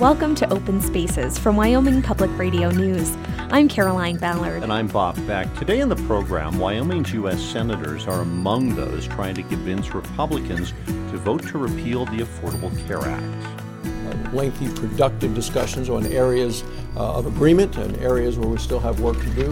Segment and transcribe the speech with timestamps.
[0.00, 3.16] Welcome to Open Spaces from Wyoming Public Radio News.
[3.38, 4.62] I'm Caroline Ballard.
[4.62, 5.52] And I'm Bob Beck.
[5.54, 7.40] Today in the program, Wyoming's U.S.
[7.40, 13.00] senators are among those trying to convince Republicans to vote to repeal the Affordable Care
[13.00, 14.34] Act.
[14.34, 16.62] lengthy, productive discussions on areas
[16.94, 19.48] uh, of agreement and areas where we still have work to do.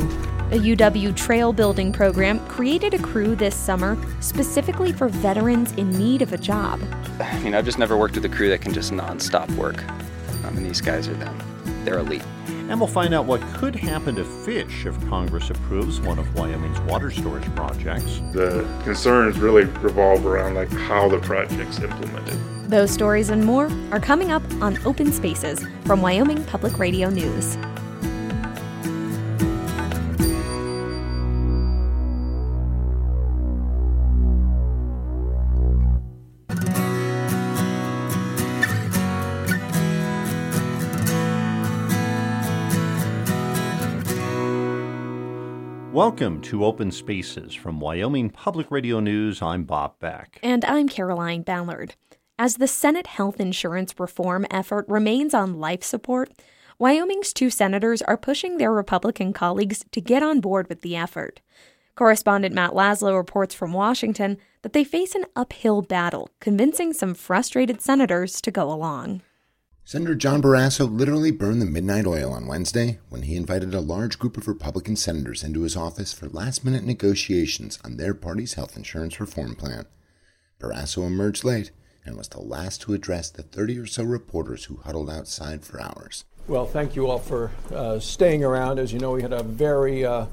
[0.51, 6.21] A UW trail building program created a crew this summer specifically for veterans in need
[6.21, 6.83] of a job.
[7.19, 9.83] I mean, I've just never worked with a crew that can just nonstop work.
[10.55, 11.37] I mean, these guys are them.
[11.85, 12.23] They're elite.
[12.47, 16.79] And we'll find out what could happen to fish if Congress approves one of Wyoming's
[16.83, 18.21] water storage projects.
[18.33, 22.39] The concerns really revolve around like how the project's implemented.
[22.71, 27.59] Those stories and more are coming up on Open Spaces from Wyoming Public Radio News.
[46.05, 49.41] Welcome to Open Spaces from Wyoming Public Radio News.
[49.41, 50.39] I'm Bob Beck.
[50.43, 51.95] And I'm Caroline Ballard.
[52.39, 56.31] As the Senate health insurance reform effort remains on life support,
[56.79, 61.41] Wyoming's two senators are pushing their Republican colleagues to get on board with the effort.
[61.95, 67.81] Correspondent Matt Laslo reports from Washington that they face an uphill battle convincing some frustrated
[67.81, 69.23] senators to go along.
[69.87, 74.19] Senator John Barrasso literally burned the midnight oil on Wednesday when he invited a large
[74.19, 78.79] group of Republican senators into his office for last minute negotiations on their party's health
[78.79, 79.85] insurance reform plan.
[80.59, 81.71] Barrasso emerged late
[82.03, 85.83] and was the last to address the 30 or so reporters who huddled outside for
[85.83, 86.25] hours.
[86.49, 88.79] Well, thank you all for uh, staying around.
[88.79, 90.25] As you know, we had a very uh,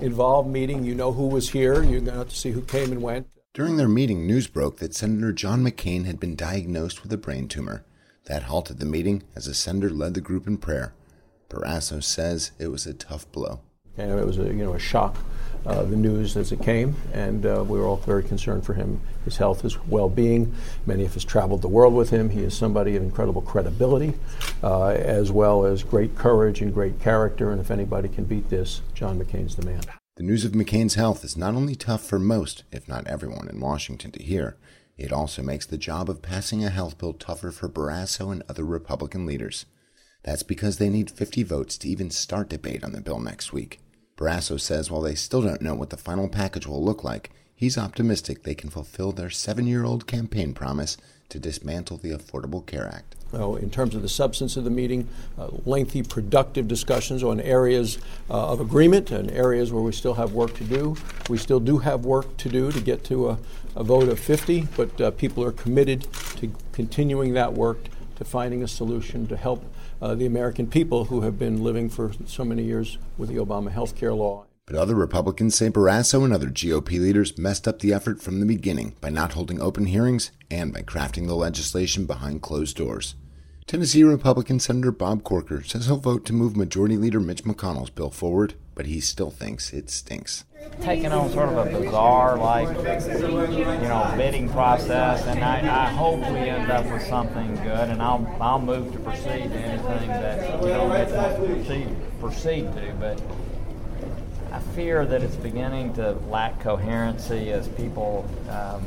[0.00, 0.84] involved meeting.
[0.84, 3.26] You know who was here, you got to see who came and went.
[3.54, 7.48] During their meeting, news broke that Senator John McCain had been diagnosed with a brain
[7.48, 7.86] tumor.
[8.28, 10.92] That halted the meeting as a senator led the group in prayer.
[11.48, 13.60] Barrasso says it was a tough blow.
[13.96, 15.16] And it was a, you know, a shock,
[15.64, 19.00] uh, the news as it came, and uh, we were all very concerned for him,
[19.24, 20.54] his health, his well being.
[20.84, 22.28] Many of us traveled the world with him.
[22.28, 24.12] He is somebody of incredible credibility,
[24.62, 27.50] uh, as well as great courage and great character.
[27.50, 29.80] And if anybody can beat this, John McCain's the man.
[30.16, 33.58] The news of McCain's health is not only tough for most, if not everyone in
[33.58, 34.56] Washington to hear,
[34.98, 38.64] it also makes the job of passing a health bill tougher for Barrasso and other
[38.64, 39.64] Republican leaders.
[40.24, 43.80] That's because they need 50 votes to even start debate on the bill next week.
[44.16, 47.78] Barrasso says while they still don't know what the final package will look like, he's
[47.78, 50.96] optimistic they can fulfill their seven year old campaign promise
[51.28, 53.14] to dismantle the Affordable Care Act.
[53.34, 55.06] Uh, in terms of the substance of the meeting,
[55.38, 57.98] uh, lengthy, productive discussions on areas
[58.30, 60.96] uh, of agreement and areas where we still have work to do.
[61.28, 63.38] We still do have work to do to get to a,
[63.76, 66.06] a vote of 50, but uh, people are committed
[66.36, 67.78] to continuing that work,
[68.16, 69.62] to finding a solution to help
[70.00, 73.70] uh, the American people who have been living for so many years with the Obama
[73.70, 74.47] health care law.
[74.68, 78.44] But other Republicans say Barrasso and other GOP leaders messed up the effort from the
[78.44, 83.14] beginning by not holding open hearings and by crafting the legislation behind closed doors.
[83.66, 88.10] Tennessee Republican Senator Bob Corker says he'll vote to move Majority Leader Mitch McConnell's bill
[88.10, 90.44] forward, but he still thinks it stinks.
[90.82, 96.18] Taking on sort of a bizarre, like, you know, bidding process, and I, I hope
[96.18, 100.60] we end up with something good, and I'll, I'll move to proceed to anything that,
[100.60, 103.22] you know, Mitch wants to proceed, proceed to, but
[104.58, 108.82] I fear that it's beginning to lack coherency as people, um,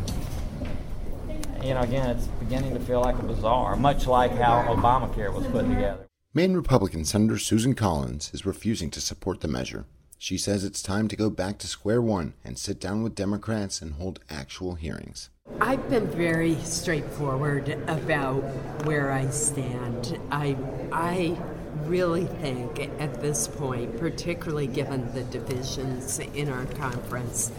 [1.64, 5.48] you know, again, it's beginning to feel like a bazaar, much like how Obamacare was
[5.48, 6.08] put together.
[6.34, 9.86] Maine Republican Senator Susan Collins is refusing to support the measure.
[10.18, 13.82] She says it's time to go back to square one and sit down with Democrats
[13.82, 15.30] and hold actual hearings.
[15.62, 18.42] I've been very straightforward about
[18.84, 20.20] where I stand.
[20.32, 20.58] I,
[20.92, 21.38] I
[21.86, 27.52] really think at this point, particularly given the divisions in our conference,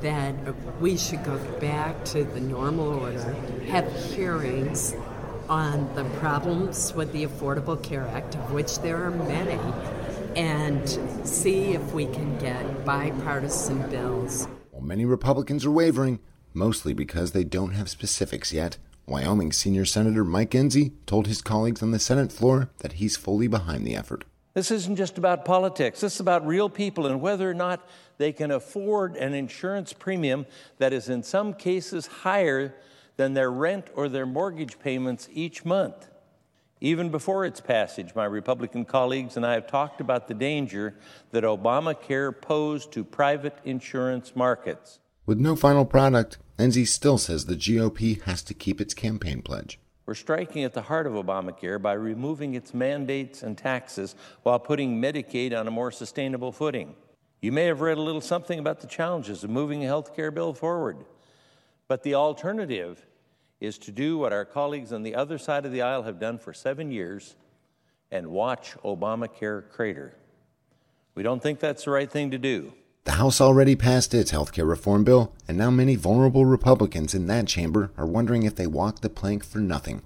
[0.00, 0.34] that
[0.80, 3.34] we should go back to the normal order,
[3.68, 4.94] have hearings
[5.48, 9.58] on the problems with the Affordable Care Act, of which there are many,
[10.36, 10.88] and
[11.26, 14.46] see if we can get bipartisan bills.
[14.70, 16.20] While many Republicans are wavering,
[16.52, 21.82] mostly because they don't have specifics yet, Wyoming Senior Senator Mike Enzi told his colleagues
[21.82, 24.24] on the Senate floor that he's fully behind the effort.
[24.54, 26.00] This isn't just about politics.
[26.00, 27.88] This is about real people and whether or not
[28.18, 30.46] they can afford an insurance premium
[30.78, 32.74] that is, in some cases, higher
[33.16, 36.10] than their rent or their mortgage payments each month.
[36.80, 40.94] Even before its passage, my Republican colleagues and I have talked about the danger
[41.32, 45.00] that Obamacare posed to private insurance markets.
[45.26, 49.78] With no final product, Enzi still says the GOP has to keep its campaign pledge.
[50.06, 55.00] We're striking at the heart of Obamacare by removing its mandates and taxes while putting
[55.00, 56.96] Medicaid on a more sustainable footing.
[57.40, 60.32] You may have read a little something about the challenges of moving a health care
[60.32, 61.04] bill forward,
[61.86, 63.06] but the alternative
[63.60, 66.38] is to do what our colleagues on the other side of the aisle have done
[66.38, 67.36] for seven years
[68.10, 70.16] and watch Obamacare crater.
[71.14, 72.72] We don't think that's the right thing to do.
[73.08, 77.26] The House already passed its health care reform bill, and now many vulnerable Republicans in
[77.28, 80.02] that chamber are wondering if they walked the plank for nothing.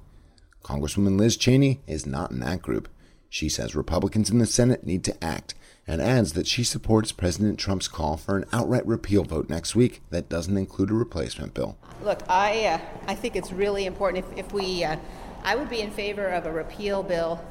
[0.62, 2.88] Congresswoman Liz Cheney is not in that group.
[3.28, 7.58] She says Republicans in the Senate need to act and adds that she supports President
[7.58, 11.76] Trump's call for an outright repeal vote next week that doesn't include a replacement bill.
[12.04, 12.78] Look, I, uh,
[13.08, 14.96] I think it's really important if, if we, uh,
[15.42, 17.44] I would be in favor of a repeal bill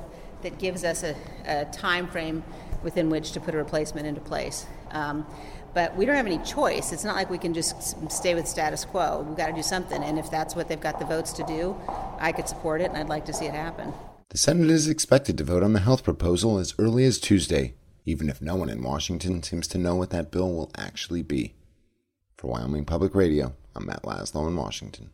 [0.44, 1.14] that gives us a,
[1.46, 2.42] a time frame
[2.84, 4.66] within which to put a replacement into place.
[4.92, 5.26] Um,
[5.74, 6.92] but we don't have any choice.
[6.92, 9.26] It's not like we can just stay with status quo.
[9.28, 10.04] We've got to do something.
[10.04, 11.78] And if that's what they've got the votes to do,
[12.20, 13.94] I could support it and I'd like to see it happen.
[14.30, 17.76] The Senate is expected to vote on the health proposal as early as Tuesday,
[18.06, 21.54] even if no one in Washington seems to know what that bill will actually be.
[22.38, 25.12] For Wyoming Public Radio, I'm Matt Laslo in Washington.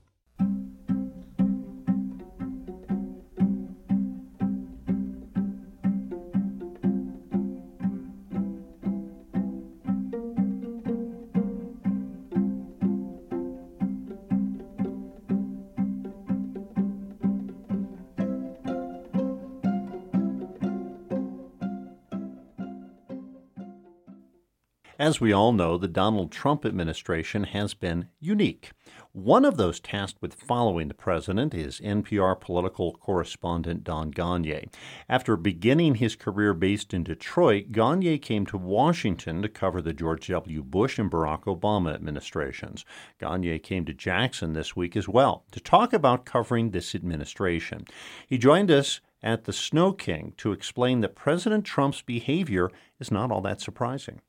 [25.00, 28.72] As we all know, the Donald Trump administration has been unique.
[29.12, 34.74] One of those tasked with following the president is NPR political correspondent Don Gonyea.
[35.08, 40.30] After beginning his career based in Detroit, Gonyea came to Washington to cover the George
[40.30, 40.64] W.
[40.64, 42.84] Bush and Barack Obama administrations.
[43.22, 47.86] Gonyea came to Jackson this week as well to talk about covering this administration.
[48.26, 53.32] He joined us at the Snow King to explain that President Trump's behavior is not
[53.32, 54.22] all that surprising.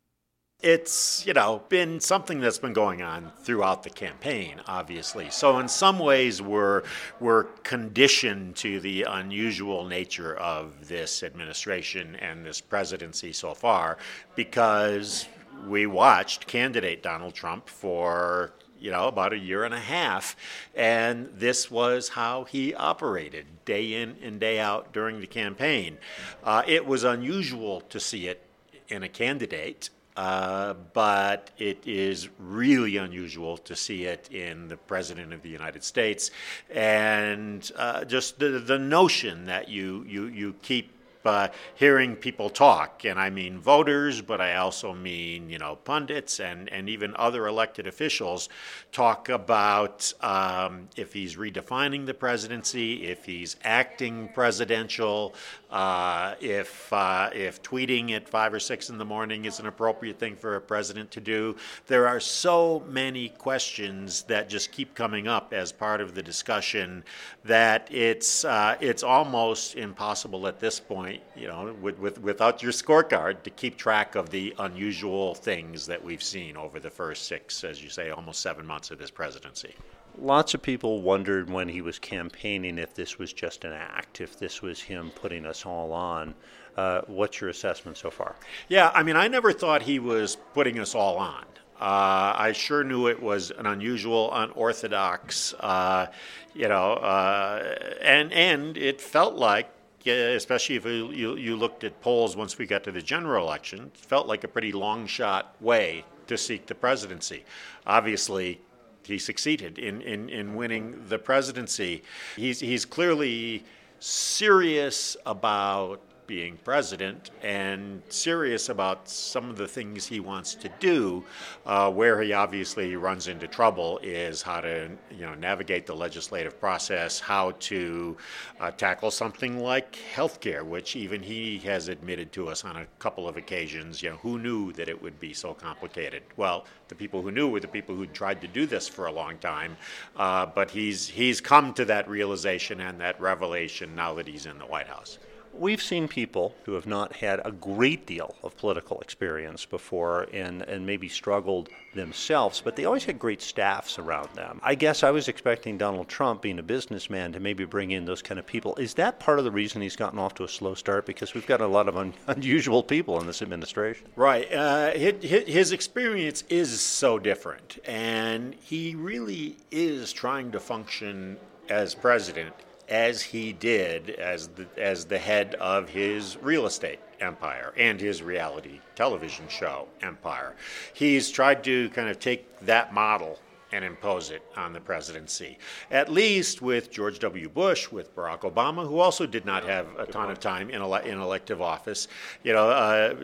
[0.61, 5.31] It's, you know, been something that's been going on throughout the campaign, obviously.
[5.31, 6.83] So in some ways we're
[7.21, 13.99] we're conditioned to the unusual nature of this administration and this presidency so far
[14.35, 15.29] because
[15.69, 20.35] we watched candidate Donald Trump for you know, about a year and a half.
[20.75, 25.99] And this was how he operated day in and day out during the campaign.
[26.43, 28.43] Uh, it was unusual to see it
[28.89, 29.91] in a candidate.
[30.19, 35.85] Uh, but it is really unusual to see it in the President of the United
[35.85, 36.33] States.
[36.75, 40.91] And uh, just the, the notion that you, you, you keep
[41.29, 46.41] uh, hearing people talk, and I mean voters, but I also mean you know pundits
[46.41, 48.49] and and even other elected officials
[48.93, 55.35] talk about um, if he's redefining the presidency, if he's acting presidential,
[55.71, 60.19] uh, if uh, if tweeting at five or six in the morning is an appropriate
[60.19, 61.57] thing for a president to do.
[61.87, 67.05] There are so many questions that just keep coming up as part of the discussion
[67.45, 72.63] that it's uh, it's almost impossible at this point point, you know, with, with, without
[72.63, 77.27] your scorecard to keep track of the unusual things that we've seen over the first
[77.27, 79.75] six, as you say, almost seven months of this presidency.
[80.21, 84.39] Lots of people wondered when he was campaigning if this was just an act, if
[84.39, 86.35] this was him putting us all on.
[86.77, 88.37] Uh, what's your assessment so far?
[88.69, 91.45] Yeah, I mean, I never thought he was putting us all on.
[91.81, 96.07] Uh, I sure knew it was an unusual, unorthodox, uh,
[96.53, 99.71] you know, uh, and and it felt like
[100.09, 103.47] Uh, especially if you, you, you, looked at polls once we got to the general
[103.47, 107.45] election, felt like a pretty long shot way to seek the presidency.
[107.87, 108.61] Obviously,
[109.03, 112.03] he succeeded in, in, in winning the presidency.
[112.37, 113.65] He's, he's clearly
[114.01, 121.25] serious about being president and serious about some of the things he wants to do.
[121.67, 126.61] Uh, where he obviously runs into trouble is how to you know navigate the legislative
[126.61, 128.17] process, how to
[128.61, 132.87] uh, tackle something like health care, which even he has admitted to us on a
[132.99, 134.03] couple of occasions.
[134.03, 136.23] You know, who knew that it would be so complicated?
[136.37, 139.13] Well, the people who knew were the people who tried to do this for a
[139.13, 139.77] long time.
[140.17, 144.59] Uh, but he's he's come to that realization and that revelation now that he's in
[144.59, 145.19] the White House.
[145.55, 150.63] We've seen people who have not had a great deal of political experience before and,
[150.63, 154.61] and maybe struggled themselves, but they always had great staffs around them.
[154.63, 158.23] I guess I was expecting Donald Trump, being a businessman, to maybe bring in those
[158.23, 158.77] kind of people.
[158.77, 161.07] Is that part of the reason he's gotten off to a slow start?
[161.07, 164.07] Because we've got a lot of un- unusual people in this administration.
[164.17, 164.53] Right.
[164.53, 171.37] Uh, his, his experience is so different, and he really is trying to function
[171.69, 172.55] as president
[172.89, 178.23] as he did as the, as the head of his real estate empire and his
[178.23, 180.55] reality television show empire.
[180.95, 183.39] He's tried to kind of take that model
[183.73, 185.59] and impose it on the presidency.
[185.91, 187.49] At least with George W.
[187.49, 190.95] Bush, with Barack Obama, who also did not have a ton of time in, ele-
[190.95, 192.09] in elective office.
[192.43, 193.15] You know, uh,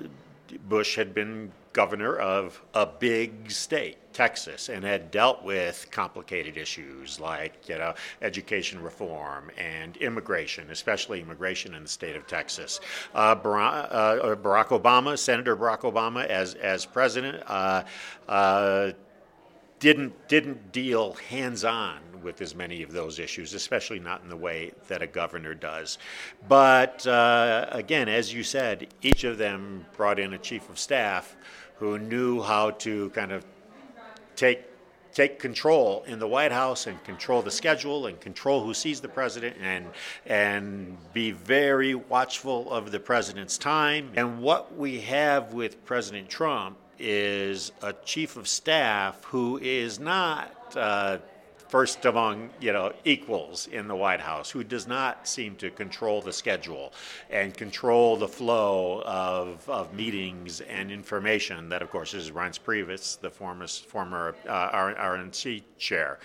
[0.68, 7.20] Bush had been governor of a big state, Texas, and had dealt with complicated issues
[7.20, 12.80] like you know education reform and immigration, especially immigration in the state of Texas.
[13.14, 17.42] Uh, Barack, uh, Barack, Obama, Senator Barack Obama, as as president.
[17.46, 17.82] Uh,
[18.28, 18.92] uh
[19.84, 24.72] didn't didn't deal hands-on with as many of those issues, especially not in the way
[24.88, 25.98] that a governor does.
[26.48, 31.36] But uh, again, as you said, each of them brought in a chief of staff
[31.76, 33.44] who knew how to kind of
[34.36, 34.62] take
[35.12, 39.08] take control in the White House and control the schedule and control who sees the
[39.08, 39.84] president and
[40.24, 44.12] and be very watchful of the president's time.
[44.16, 50.50] And what we have with President Trump is a chief of staff who is not
[50.76, 51.18] uh,
[51.74, 56.22] first among you know equals in the White House, who does not seem to control
[56.22, 56.92] the schedule
[57.30, 61.68] and control the flow of, of meetings and information.
[61.70, 66.20] That, of course, is Reince Priebus, the former former uh, RNC chair.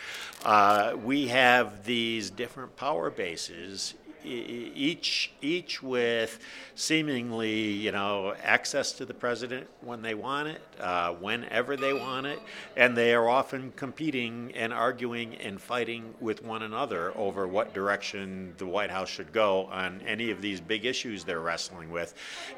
[0.45, 6.39] Uh, we have these different power bases each each with
[6.75, 12.25] seemingly you know access to the president when they want it, uh, whenever they want
[12.25, 12.39] it,
[12.75, 18.53] and they are often competing and arguing and fighting with one another over what direction
[18.57, 22.13] the White House should go on any of these big issues they're wrestling with,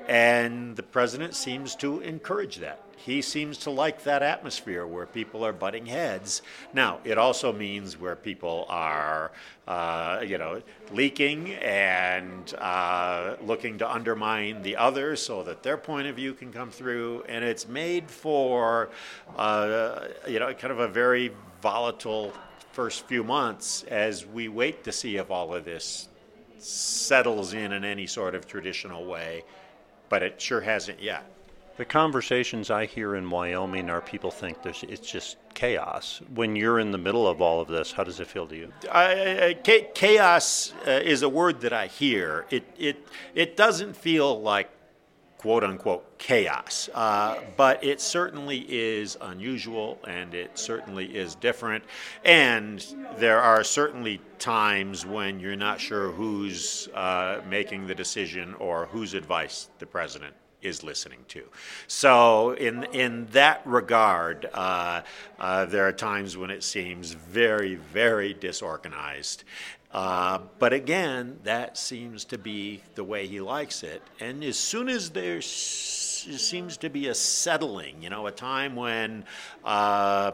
[0.08, 5.44] and the president seems to encourage that he seems to like that atmosphere where people
[5.44, 6.44] are butting heads.
[6.74, 9.32] Now, it also means where people are,
[9.68, 16.08] uh, you know, leaking and uh, looking to undermine the other so that their point
[16.08, 17.24] of view can come through.
[17.28, 18.90] And it's made for,
[19.36, 21.32] uh, you know, kind of a very
[21.62, 22.34] volatile
[22.72, 26.08] first few months as we wait to see if all of this
[26.60, 29.44] settles in in any sort of traditional way.
[30.10, 31.26] But it sure hasn't yet.
[31.82, 36.22] The conversations I hear in Wyoming are people think there's it's just chaos.
[36.36, 38.72] When you're in the middle of all of this, how does it feel to you?
[38.92, 42.46] I, I, chaos uh, is a word that I hear.
[42.52, 44.70] It it it doesn't feel like
[45.40, 51.84] quote unquote chaos, uh, but it certainly is unusual and it certainly is different.
[52.24, 52.86] And
[53.18, 59.16] there are certainly times when you're not sure who's uh, making the decision or whose
[59.16, 61.44] advice the president is listening to.
[61.88, 65.02] So, in in that regard, uh,
[65.40, 69.44] uh, there are times when it seems very, very disorganized.
[69.94, 74.02] Uh, but again, that seems to be the way he likes it.
[74.22, 79.26] And as soon as there seems to be a settling, you know, a time when
[79.66, 80.32] uh,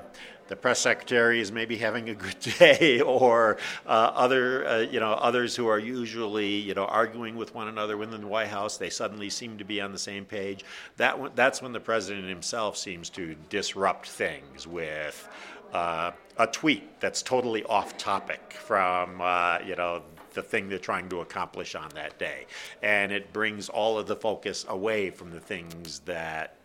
[0.47, 5.13] the press secretary is maybe having a good day, or uh, other, uh, you know,
[5.13, 8.89] others who are usually, you know, arguing with one another within the White House, they
[8.89, 10.63] suddenly seem to be on the same page.
[10.97, 15.27] That that's when the president himself seems to disrupt things with
[15.73, 20.01] uh, a tweet that's totally off topic from, uh, you know,
[20.33, 22.45] the thing they're trying to accomplish on that day,
[22.83, 26.55] and it brings all of the focus away from the things that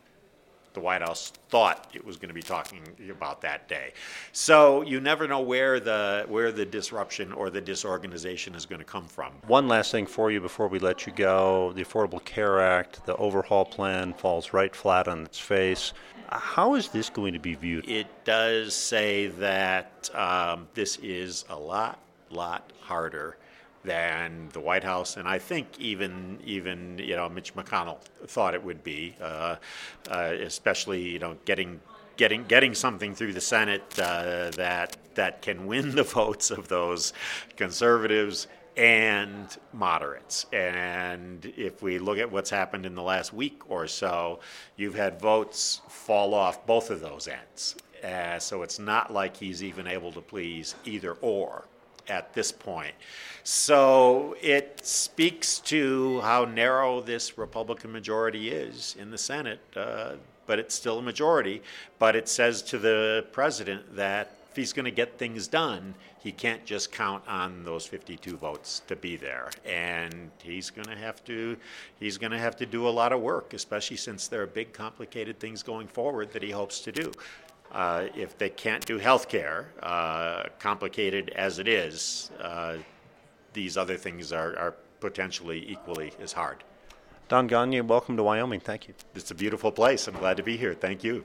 [0.74, 3.92] the White House thought it was going to be talking about that day.
[4.32, 8.84] So you never know where the where the disruption or the disorganization is going to
[8.84, 9.32] come from.
[9.46, 13.16] One last thing for you before we let you go: the Affordable Care Act, the
[13.16, 15.92] overhaul plan falls right flat on its face.
[16.28, 17.86] How is this going to be viewed?
[17.88, 21.98] It does say that um, this is a lot,
[22.30, 23.36] lot harder
[23.84, 28.62] than the White House, and I think even even you know Mitch McConnell thought it
[28.62, 29.56] would be, uh,
[30.10, 31.80] uh, especially you know getting
[32.16, 37.12] getting getting something through the Senate uh, that that can win the votes of those
[37.56, 38.46] conservatives
[38.76, 40.46] and moderates.
[40.52, 44.40] And if we look at what's happened in the last week or so,
[44.76, 47.76] you've had votes fall off both of those ends.
[48.02, 51.66] Uh, so it's not like he's even able to please either or
[52.12, 52.94] at this point.
[53.42, 60.12] So it speaks to how narrow this Republican majority is in the Senate, uh,
[60.46, 61.62] but it's still a majority.
[61.98, 66.30] But it says to the president that if he's going to get things done, he
[66.30, 71.24] can't just count on those 52 votes to be there, and he's going to have
[71.24, 71.56] to
[71.98, 74.74] he's going to have to do a lot of work, especially since there are big,
[74.74, 77.10] complicated things going forward that he hopes to do.
[77.72, 82.76] Uh, if they can't do health care, uh, complicated as it is, uh,
[83.54, 86.62] these other things are, are potentially equally as hard.
[87.28, 88.60] Don Gonyea, welcome to Wyoming.
[88.60, 88.94] Thank you.
[89.14, 90.06] It's a beautiful place.
[90.06, 90.74] I'm glad to be here.
[90.74, 91.24] Thank you.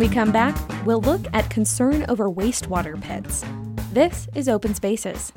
[0.00, 3.44] We come back, we'll look at concern over wastewater pits.
[3.92, 5.32] This is Open Spaces.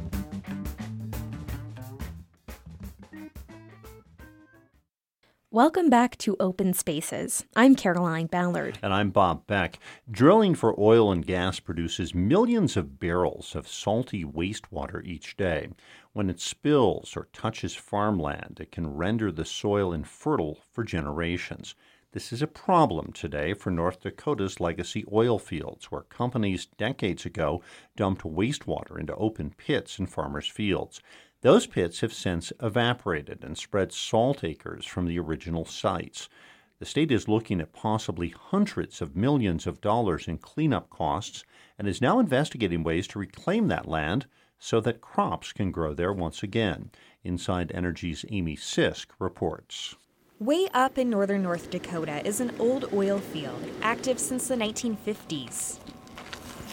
[5.52, 7.46] Welcome back to Open Spaces.
[7.56, 8.80] I'm Caroline Ballard.
[8.82, 9.78] And I'm Bob Beck.
[10.10, 15.70] Drilling for oil and gas produces millions of barrels of salty wastewater each day.
[16.14, 21.76] When it spills or touches farmland, it can render the soil infertile for generations.
[22.14, 27.64] This is a problem today for North Dakota's legacy oil fields, where companies decades ago
[27.96, 31.02] dumped wastewater into open pits in farmers' fields.
[31.42, 36.30] Those pits have since evaporated and spread salt acres from the original sites.
[36.78, 41.44] The state is looking at possibly hundreds of millions of dollars in cleanup costs
[41.80, 44.28] and is now investigating ways to reclaim that land
[44.60, 46.92] so that crops can grow there once again.
[47.24, 49.96] Inside Energy's Amy Sisk reports.
[50.40, 55.78] Way up in northern North Dakota is an old oil field, active since the 1950s.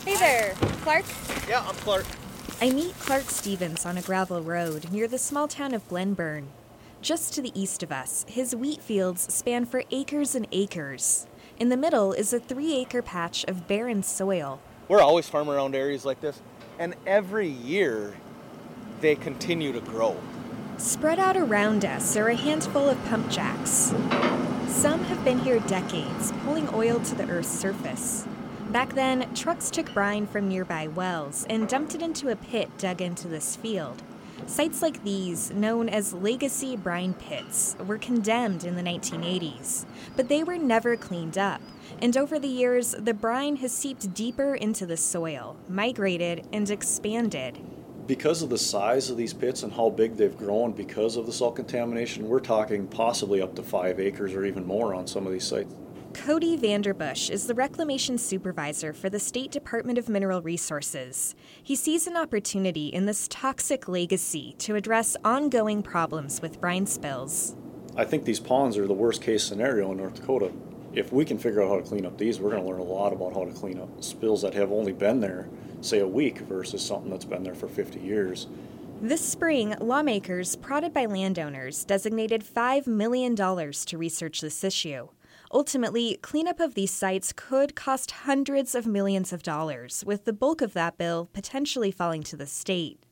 [0.02, 1.04] Hey there, Clark?
[1.46, 2.06] Yeah, I'm Clark.
[2.62, 6.48] I meet Clark Stevens on a gravel road near the small town of Glenburn.
[7.02, 11.26] Just to the east of us, his wheat fields span for acres and acres.
[11.58, 14.60] In the middle is a three acre patch of barren soil.
[14.88, 16.40] We're always farming around areas like this,
[16.78, 18.14] and every year
[19.02, 20.16] they continue to grow.
[20.80, 23.92] Spread out around us are a handful of pump jacks.
[24.66, 28.26] Some have been here decades, pulling oil to the Earth's surface.
[28.70, 33.02] Back then, trucks took brine from nearby wells and dumped it into a pit dug
[33.02, 34.02] into this field.
[34.46, 39.84] Sites like these, known as legacy brine pits, were condemned in the 1980s,
[40.16, 41.60] but they were never cleaned up.
[42.00, 47.58] And over the years, the brine has seeped deeper into the soil, migrated, and expanded.
[48.10, 51.32] Because of the size of these pits and how big they've grown because of the
[51.32, 55.32] salt contamination, we're talking possibly up to five acres or even more on some of
[55.32, 55.72] these sites.
[56.12, 61.36] Cody Vanderbush is the reclamation supervisor for the State Department of Mineral Resources.
[61.62, 67.54] He sees an opportunity in this toxic legacy to address ongoing problems with brine spills.
[67.94, 70.50] I think these ponds are the worst case scenario in North Dakota.
[70.92, 72.82] If we can figure out how to clean up these, we're going to learn a
[72.82, 75.48] lot about how to clean up spills that have only been there,
[75.80, 78.46] say, a week versus something that's been there for 50 years.
[79.02, 85.08] This spring, lawmakers, prodded by landowners, designated $5 million to research this issue.
[85.52, 90.60] Ultimately, cleanup of these sites could cost hundreds of millions of dollars, with the bulk
[90.60, 93.02] of that bill potentially falling to the state.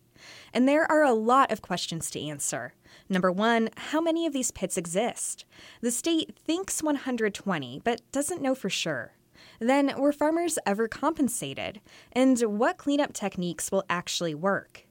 [0.52, 2.74] And there are a lot of questions to answer.
[3.08, 5.44] Number one, how many of these pits exist?
[5.80, 9.14] The state thinks 120, but doesn't know for sure.
[9.60, 11.80] Then, were farmers ever compensated?
[12.12, 14.86] And what cleanup techniques will actually work?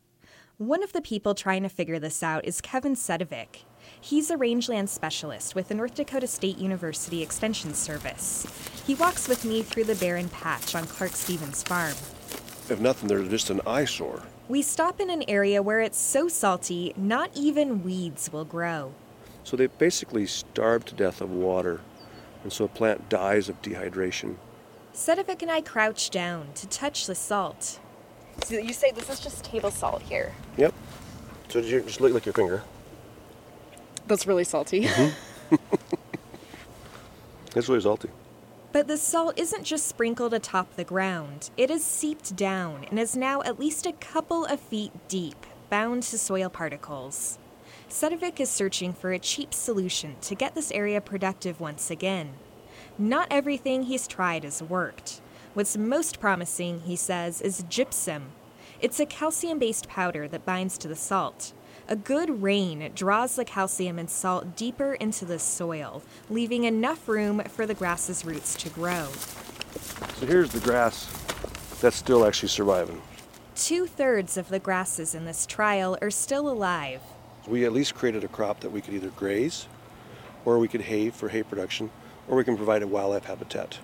[0.57, 3.63] One of the people trying to figure this out is Kevin Sedivec.
[4.01, 8.47] He's a rangeland specialist with the North Dakota State University Extension Service.
[8.86, 11.93] He walks with me through the barren patch on Clark Stevens' farm.
[12.69, 14.23] If nothing, they're just an eyesore.
[14.49, 18.93] We stop in an area where it's so salty, not even weeds will grow.
[19.43, 21.81] So they basically starved to death of water,
[22.43, 24.36] and so a plant dies of dehydration.
[24.93, 27.80] Sedivec and I crouch down to touch the salt.
[28.43, 30.34] So you say this is just table salt here.
[30.58, 30.73] Yep.
[31.50, 32.63] So you just lick, lick your finger.
[34.08, 34.86] That's really salty.
[34.86, 35.56] Mm-hmm.
[37.56, 38.10] it's really salty.
[38.71, 41.50] But the salt isn't just sprinkled atop the ground.
[41.58, 46.04] It is seeped down and is now at least a couple of feet deep, bound
[46.04, 47.39] to soil particles.
[47.89, 52.34] Sedivec is searching for a cheap solution to get this area productive once again.
[52.97, 55.21] Not everything he's tried has worked.
[55.54, 58.32] What's most promising, he says, is gypsum.
[58.82, 61.54] It's a calcium based powder that binds to the salt.
[61.88, 67.41] A good rain draws the calcium and salt deeper into the soil, leaving enough room
[67.45, 69.08] for the grass's roots to grow.
[70.17, 71.10] So here's the grass
[71.80, 73.02] that's still actually surviving.
[73.56, 77.02] Two thirds of the grasses in this trial are still alive.
[77.47, 79.67] We at least created a crop that we could either graze,
[80.45, 81.89] or we could hay for hay production,
[82.27, 83.79] or we can provide a wildlife habitat.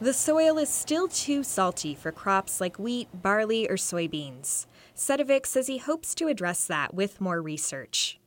[0.00, 4.66] The soil is still too salty for crops like wheat, barley, or soybeans.
[4.94, 8.18] Sedivec says he hopes to address that with more research.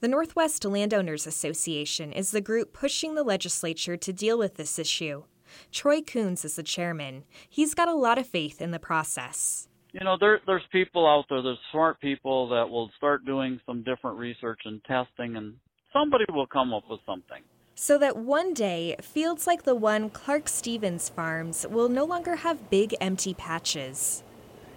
[0.00, 5.24] The Northwest Landowners Association is the group pushing the legislature to deal with this issue.
[5.72, 7.24] Troy Coons is the chairman.
[7.48, 9.68] He's got a lot of faith in the process.
[9.94, 13.84] You know, there there's people out there, there's smart people that will start doing some
[13.84, 15.54] different research and testing, and
[15.92, 17.42] somebody will come up with something.
[17.76, 22.70] So that one day, fields like the one Clark Stevens farms will no longer have
[22.70, 24.24] big empty patches.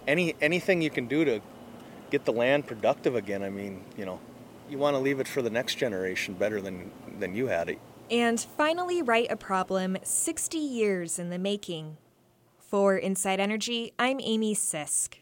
[0.06, 1.40] Any anything you can do to
[2.10, 3.42] get the land productive again.
[3.42, 4.20] I mean, you know,
[4.70, 7.80] you want to leave it for the next generation better than than you had it.
[8.08, 11.96] And finally, right a problem 60 years in the making.
[12.68, 15.14] For Inside Energy, I'm Amy Sisk.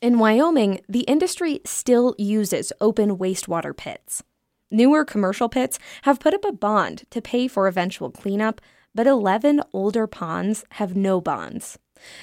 [0.00, 4.24] In Wyoming, the industry still uses open wastewater pits.
[4.68, 8.60] Newer commercial pits have put up a bond to pay for eventual cleanup,
[8.96, 11.78] but 11 older ponds have no bonds.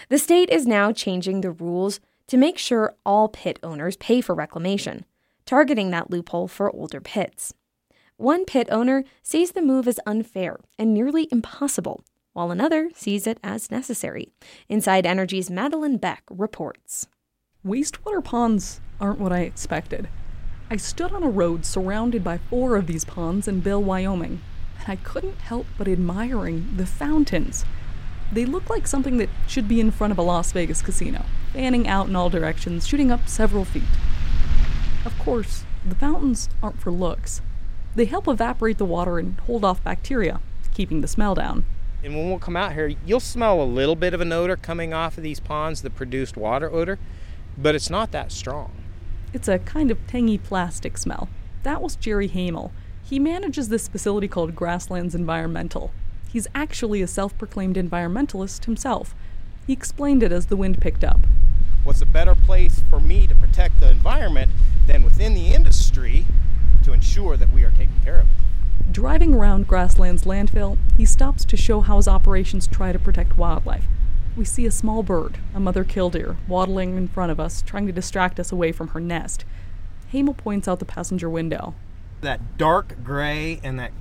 [0.10, 4.36] The state is now changing the rules to make sure all pit owners pay for
[4.36, 5.06] reclamation,
[5.45, 7.54] targeting that loophole for older pits.
[8.17, 13.39] One pit owner sees the move as unfair and nearly impossible, while another sees it
[13.44, 14.30] as necessary.
[14.68, 17.08] Inside Energy's Madeline Beck reports.
[17.65, 20.08] Wastewater ponds aren't what I expected.
[20.70, 24.42] I stood on a road surrounded by four of these ponds in Bill, Wyoming,
[24.80, 27.65] and I couldn't help but admiring the fountains.
[28.32, 31.88] They look like something that should be in front of a Las Vegas casino, fanning
[31.88, 33.84] out in all directions, shooting up several feet.
[35.06, 37.42] Of course, the fountains aren't for looks.
[37.96, 40.39] They help evaporate the water and hold off bacteria,
[40.74, 41.65] keeping the smell down.
[42.03, 44.93] And when we'll come out here, you'll smell a little bit of an odor coming
[44.93, 46.97] off of these ponds, the produced water odor,
[47.57, 48.71] but it's not that strong.
[49.33, 51.27] It's a kind of tangy plastic smell.
[51.63, 52.71] That was Jerry Hamel.
[53.03, 55.91] He manages this facility called Grasslands Environmental.
[56.31, 59.13] He's actually a self proclaimed environmentalist himself.
[59.67, 61.19] He explained it as the wind picked up.
[61.83, 64.51] What's a better place for me to protect the environment
[64.88, 66.25] than within the industry
[66.83, 68.35] to ensure that we are taking care of it?
[68.91, 73.86] Driving around Grasslands landfill, he stops to show how his operations try to protect wildlife.
[74.36, 77.91] We see a small bird, a mother killdeer, waddling in front of us, trying to
[77.91, 79.45] distract us away from her nest.
[80.12, 81.75] Hamel points out the passenger window.
[82.21, 83.91] That dark gray and that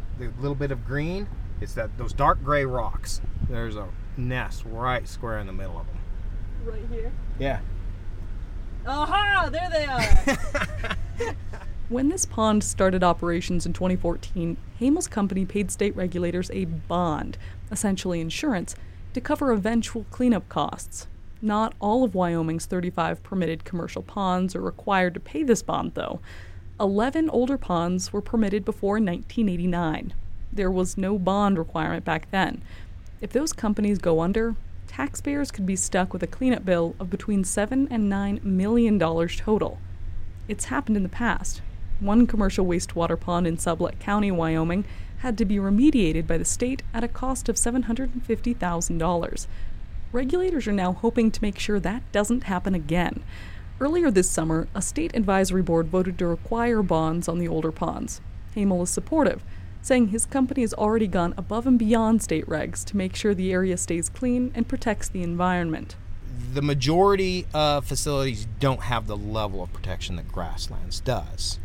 [0.40, 1.28] little bit of green,
[1.60, 3.20] it's that those dark gray rocks.
[3.50, 5.98] There's a nest right square in the middle of them.
[6.64, 7.12] Right here?
[7.38, 7.60] Yeah.
[8.86, 9.50] Aha!
[9.52, 11.36] There they are!
[11.88, 17.38] when this pond started operations in 2014, Hamel's company paid state regulators a bond,
[17.70, 18.76] essentially insurance,
[19.14, 21.06] to cover eventual cleanup costs.
[21.40, 26.20] Not all of Wyoming's 35 permitted commercial ponds are required to pay this bond, though.
[26.78, 30.12] 11 older ponds were permitted before 1989.
[30.52, 32.62] There was no bond requirement back then.
[33.20, 37.44] If those companies go under, taxpayers could be stuck with a cleanup bill of between
[37.44, 39.78] 7 and 9 million dollars total.
[40.48, 41.62] It's happened in the past.
[42.00, 44.84] One commercial wastewater pond in Sublette County, Wyoming,
[45.18, 49.46] had to be remediated by the state at a cost of $750,000.
[50.12, 53.22] Regulators are now hoping to make sure that doesn't happen again.
[53.80, 58.20] Earlier this summer, a state advisory board voted to require bonds on the older ponds.
[58.54, 59.42] Hamel is supportive,
[59.82, 63.52] saying his company has already gone above and beyond state regs to make sure the
[63.52, 65.96] area stays clean and protects the environment.
[66.54, 71.58] The majority of facilities don't have the level of protection that Grasslands does.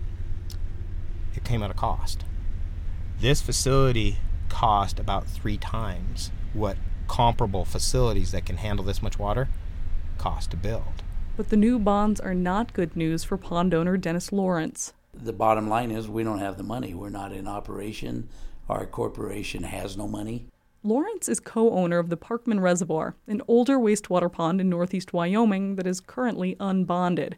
[1.36, 2.24] It came at a cost.
[3.20, 4.18] This facility
[4.50, 9.50] cost about three times what comparable facilities that can handle this much water
[10.18, 11.04] cost to build.
[11.36, 14.94] But the new bonds are not good news for pond owner Dennis Lawrence.
[15.14, 16.94] The bottom line is we don't have the money.
[16.94, 18.30] We're not in operation.
[18.70, 20.48] Our corporation has no money.
[20.84, 25.76] Lawrence is co owner of the Parkman Reservoir, an older wastewater pond in northeast Wyoming
[25.78, 27.34] that is currently unbonded.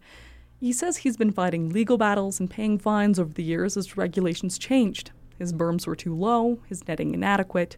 [0.59, 4.57] He says he's been fighting legal battles and paying fines over the years as regulations
[4.57, 5.11] changed.
[5.37, 7.77] His berms were too low, his netting inadequate.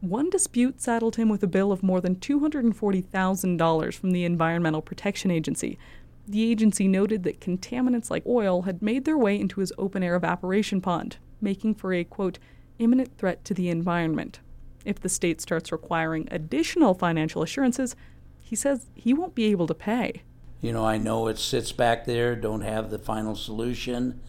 [0.00, 5.30] One dispute saddled him with a bill of more than $240,000 from the Environmental Protection
[5.30, 5.78] Agency.
[6.28, 10.14] The agency noted that contaminants like oil had made their way into his open air
[10.14, 12.38] evaporation pond, making for a, quote,
[12.78, 14.40] imminent threat to the environment.
[14.84, 17.96] If the state starts requiring additional financial assurances,
[18.38, 20.22] he says he won't be able to pay.
[20.60, 24.20] You know, I know it sits back there, don't have the final solution.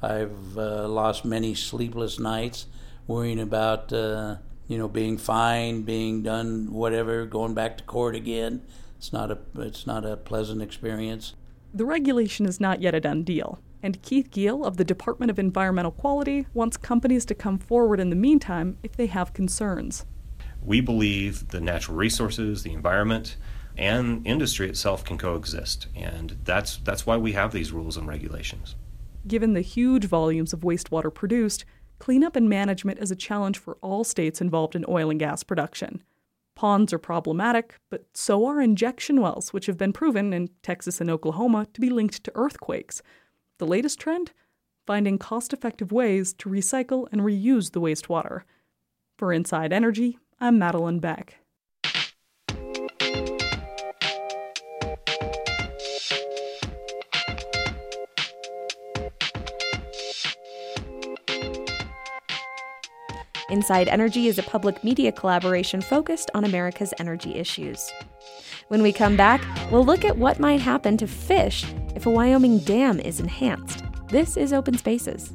[0.00, 2.66] I've uh, lost many sleepless nights
[3.06, 4.36] worrying about, uh,
[4.68, 8.62] you know, being fined, being done whatever, going back to court again.
[8.96, 11.34] It's not a it's not a pleasant experience.
[11.74, 15.38] The regulation is not yet a done deal, and Keith Guille of the Department of
[15.38, 20.04] Environmental Quality wants companies to come forward in the meantime if they have concerns.
[20.64, 23.36] We believe the natural resources, the environment,
[23.76, 28.76] and industry itself can coexist, and that's that's why we have these rules and regulations.
[29.26, 31.64] Given the huge volumes of wastewater produced,
[31.98, 36.02] cleanup and management is a challenge for all states involved in oil and gas production.
[36.54, 41.10] Ponds are problematic, but so are injection wells, which have been proven in Texas and
[41.10, 43.02] Oklahoma to be linked to earthquakes.
[43.58, 44.32] The latest trend?
[44.86, 48.42] Finding cost effective ways to recycle and reuse the wastewater.
[49.16, 51.41] For Inside Energy, I'm Madeline Beck.
[63.52, 67.92] Inside Energy is a public media collaboration focused on America's energy issues.
[68.68, 72.60] When we come back, we'll look at what might happen to fish if a Wyoming
[72.60, 73.84] dam is enhanced.
[74.08, 75.34] This is Open Spaces.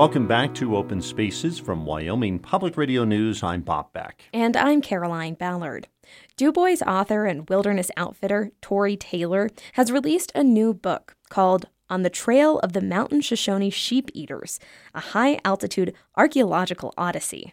[0.00, 3.42] Welcome back to Open Spaces from Wyoming Public Radio News.
[3.42, 4.22] I'm Bob Beck.
[4.32, 5.88] And I'm Caroline Ballard.
[6.38, 12.08] Dubois author and wilderness outfitter Tory Taylor has released a new book called On the
[12.08, 14.58] Trail of the Mountain Shoshone Sheep Eaters,
[14.94, 17.52] a high altitude archaeological odyssey.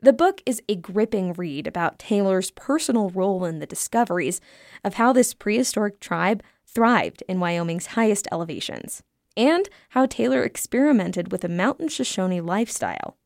[0.00, 4.40] The book is a gripping read about Taylor's personal role in the discoveries
[4.84, 9.02] of how this prehistoric tribe thrived in Wyoming's highest elevations
[9.36, 13.16] and how Taylor experimented with a mountain Shoshone lifestyle.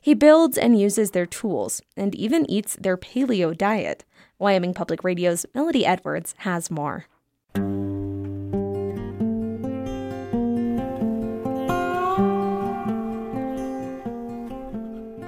[0.00, 4.04] He builds and uses their tools and even eats their paleo diet.
[4.38, 7.06] Wyoming Public Radio's Melodie Edwards has more.
[7.54, 7.60] I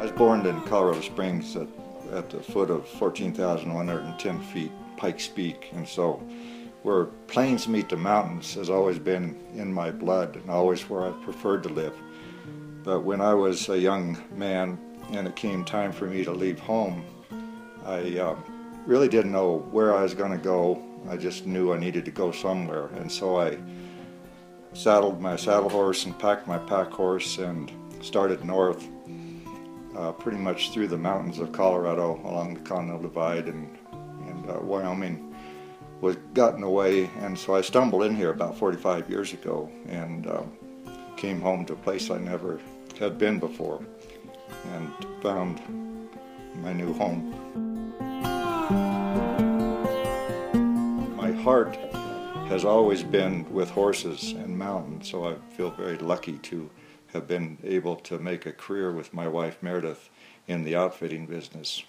[0.03, 1.68] was born in Colorado Springs at,
[2.12, 6.23] at the foot of 14,110 feet, Pikes Peak, and so
[6.85, 11.20] where plains meet the mountains has always been in my blood and always where I've
[11.23, 11.94] preferred to live.
[12.85, 14.79] But when I was a young man
[15.11, 17.03] and it came time for me to leave home,
[17.87, 18.37] I uh,
[18.85, 20.85] really didn't know where I was going to go.
[21.09, 22.88] I just knew I needed to go somewhere.
[22.97, 23.57] And so I
[24.75, 28.87] saddled my saddle horse and packed my pack horse and started north,
[29.97, 33.75] uh, pretty much through the mountains of Colorado along the Continental Divide and,
[34.29, 35.23] and uh, Wyoming
[36.00, 40.42] was gotten away, and so I stumbled in here about 45 years ago and uh,
[41.16, 42.61] came home to a place I never
[42.98, 43.80] had been before
[44.72, 44.90] and
[45.22, 45.61] found
[46.57, 47.35] my new home.
[51.16, 51.76] My heart
[52.48, 56.70] has always been with horses and mountains, so I feel very lucky to
[57.12, 60.11] have been able to make a career with my wife Meredith
[60.46, 61.83] in the outfitting business.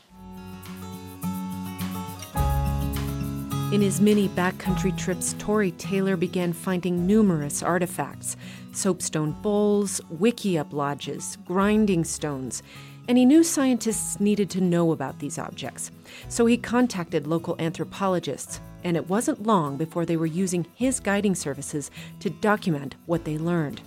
[3.76, 8.38] In his many backcountry trips, Tory Taylor began finding numerous artifacts
[8.72, 12.64] soapstone bowls, wickiup lodges, grinding stones,
[13.10, 15.92] and he knew scientists needed to know about these objects.
[16.30, 21.36] So he contacted local anthropologists, and it wasn't long before they were using his guiding
[21.36, 23.82] services to document what they learned,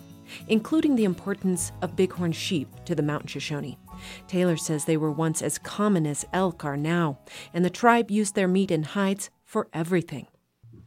[0.49, 3.79] including the importance of bighorn sheep to the Mountain Shoshone.
[4.27, 7.21] Taylor says they were once as common as elk are now,
[7.55, 10.27] and the tribe used their meat and hides for everything.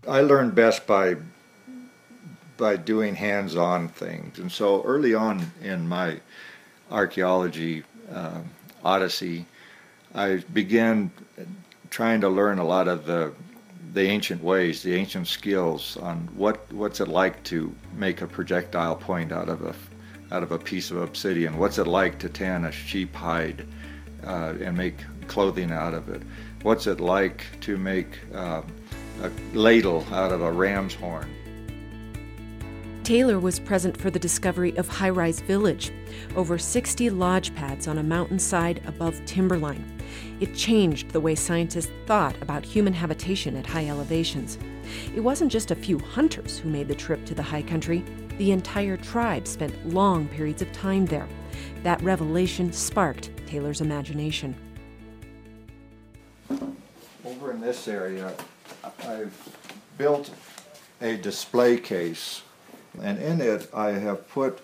[0.08, 1.16] I learned best by
[2.58, 6.20] by doing hands-on things, and so early on in my
[6.92, 8.42] archaeology uh,
[8.84, 9.48] odyssey,
[10.14, 11.12] I began
[11.90, 13.34] trying to learn a lot of the
[13.94, 18.96] the ancient ways, the ancient skills on what what's it like to make a projectile
[18.96, 19.74] point out of a
[20.34, 21.58] out of a piece of obsidian.
[21.58, 23.66] What's it like to tan a sheep hide
[24.24, 24.98] uh, and make
[25.28, 26.22] clothing out of it?
[26.64, 28.62] What's it like to make uh,
[29.22, 31.34] a ladle out of a ram's horn.
[33.04, 35.92] Taylor was present for the discovery of High Rise Village,
[36.36, 39.84] over 60 lodge pads on a mountainside above timberline.
[40.40, 44.60] It changed the way scientists thought about human habitation at high elevations.
[45.16, 48.06] It wasn't just a few hunters who made the trip to the high country,
[48.38, 51.28] the entire tribe spent long periods of time there.
[51.84, 54.56] That revelation sparked Taylor's imagination
[57.26, 58.34] over in this area,
[59.04, 59.34] I've
[59.98, 60.32] built
[61.02, 62.42] a display case,
[63.02, 64.60] and in it I have put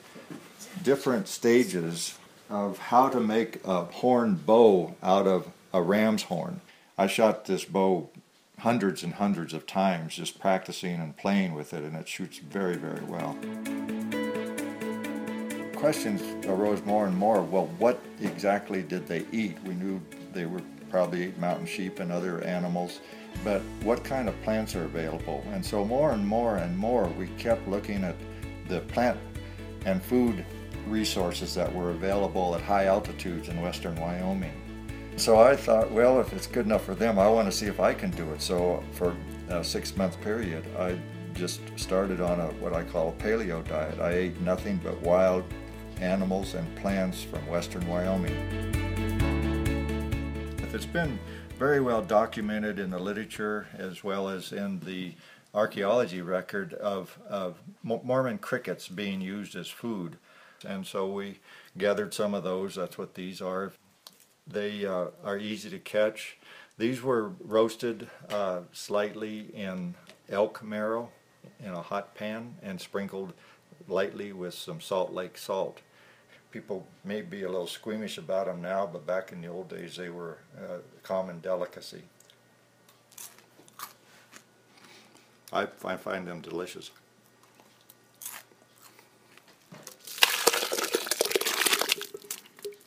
[0.84, 2.18] different stages
[2.50, 6.62] of how to make a horn bow out of a ram's horn.
[6.98, 8.10] I shot this bow
[8.60, 12.76] hundreds and hundreds of times just practicing and playing with it, and it shoots very,
[12.76, 13.38] very well.
[15.76, 19.58] Questions arose more and more well, what exactly did they eat?
[19.64, 20.02] We knew
[20.34, 23.02] they were probably mountain sheep and other animals,
[23.44, 25.44] but what kind of plants are available?
[25.52, 28.16] And so more and more and more we kept looking at
[28.68, 29.18] the plant
[29.86, 30.46] and food
[30.88, 34.54] resources that were available at high altitudes in western Wyoming.
[35.18, 37.80] So I thought, well, if it's good enough for them, I want to see if
[37.80, 38.42] I can do it.
[38.42, 39.16] So for
[39.50, 41.00] a six month period, I
[41.34, 44.00] just started on a what I call a paleo diet.
[44.00, 45.44] I ate nothing but wild
[46.02, 48.87] animals and plants from western Wyoming.
[50.74, 51.18] It's been
[51.58, 55.14] very well documented in the literature as well as in the
[55.54, 60.18] archaeology record of, of Mormon crickets being used as food.
[60.66, 61.40] And so we
[61.78, 62.76] gathered some of those.
[62.76, 63.72] That's what these are.
[64.46, 66.38] They uh, are easy to catch.
[66.78, 69.96] These were roasted uh, slightly in
[70.30, 71.10] elk marrow
[71.64, 73.34] in a hot pan and sprinkled
[73.88, 75.80] lightly with some Salt Lake salt.
[76.52, 79.98] People may be a little squeamish about them now, but back in the old days
[79.98, 82.04] they were a common delicacy.
[85.52, 86.92] I, I find them delicious.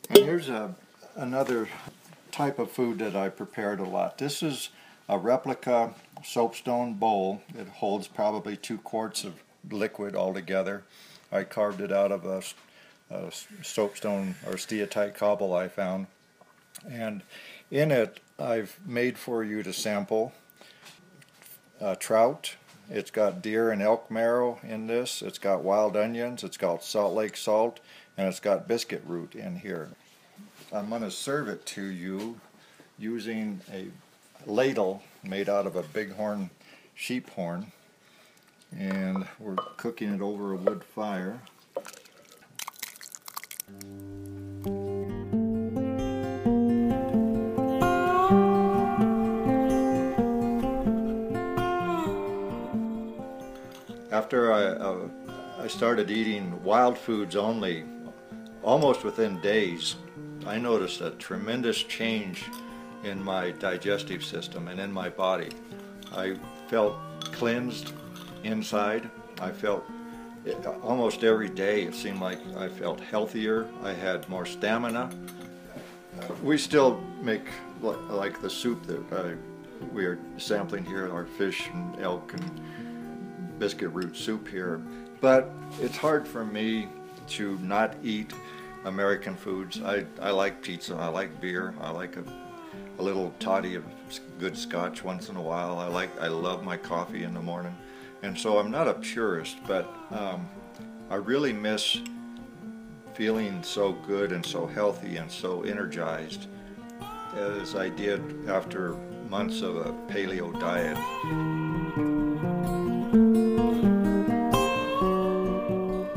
[0.09, 0.75] And here's a,
[1.15, 1.69] another
[2.31, 4.17] type of food that I prepared a lot.
[4.17, 4.69] This is
[5.07, 5.93] a replica
[6.23, 7.41] soapstone bowl.
[7.57, 10.83] It holds probably two quarts of liquid altogether.
[11.31, 12.41] I carved it out of a,
[13.11, 16.07] a soapstone or steatite cobble I found.
[16.89, 17.21] And
[17.69, 20.33] in it, I've made for you to sample
[21.79, 22.55] uh, trout.
[22.89, 25.21] It's got deer and elk marrow in this.
[25.21, 26.43] It's got wild onions.
[26.43, 27.79] It's got Salt Lake salt.
[28.17, 29.89] And it's got biscuit root in here.
[30.73, 32.39] I'm going to serve it to you
[32.97, 33.87] using a
[34.45, 36.49] ladle made out of a bighorn
[36.95, 37.71] sheep horn
[38.77, 41.41] and we're cooking it over a wood fire.
[54.11, 55.07] After I, uh,
[55.57, 57.85] I started eating wild foods only,
[58.61, 59.95] almost within days,
[60.45, 62.45] I noticed a tremendous change
[63.03, 65.49] in my digestive system and in my body.
[66.13, 66.35] I
[66.67, 66.95] felt
[67.31, 67.93] cleansed
[68.43, 69.09] inside.
[69.39, 69.85] I felt
[70.45, 73.67] it, almost every day it seemed like I felt healthier.
[73.83, 75.09] I had more stamina.
[76.19, 77.47] Uh, we still make
[77.81, 79.37] like the soup that
[79.91, 84.81] we are sampling here, our fish and elk and biscuit root soup here.
[85.19, 86.87] But it's hard for me
[87.29, 88.33] to not eat
[88.85, 89.81] American foods.
[89.81, 92.23] I, I like pizza, I like beer, I like a
[92.99, 93.83] a little toddy of
[94.39, 95.79] good scotch once in a while.
[95.79, 97.75] I like, I love my coffee in the morning.
[98.23, 100.47] And so I'm not a purist, but um,
[101.09, 101.97] I really miss
[103.13, 106.47] feeling so good and so healthy and so energized
[107.35, 108.95] as I did after
[109.29, 110.97] months of a paleo diet.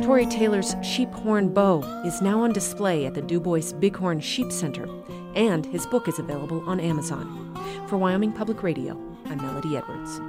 [0.02, 4.86] Tory Taylor's sheep horn bow is now on display at the Dubois Bighorn Sheep Center
[5.34, 7.58] and his book is available on Amazon.
[7.88, 8.92] For Wyoming Public Radio,
[9.26, 10.20] I'm Melodie Edwards.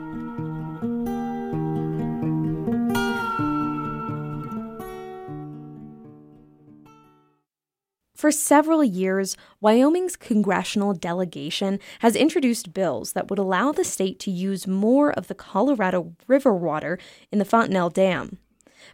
[8.16, 14.32] For several years, Wyoming's congressional delegation has introduced bills that would allow the state to
[14.32, 16.98] use more of the Colorado River water
[17.30, 18.38] in the Fontenelle Dam.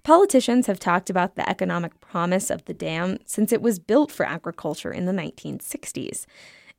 [0.03, 4.25] Politicians have talked about the economic promise of the dam since it was built for
[4.25, 6.25] agriculture in the 1960s,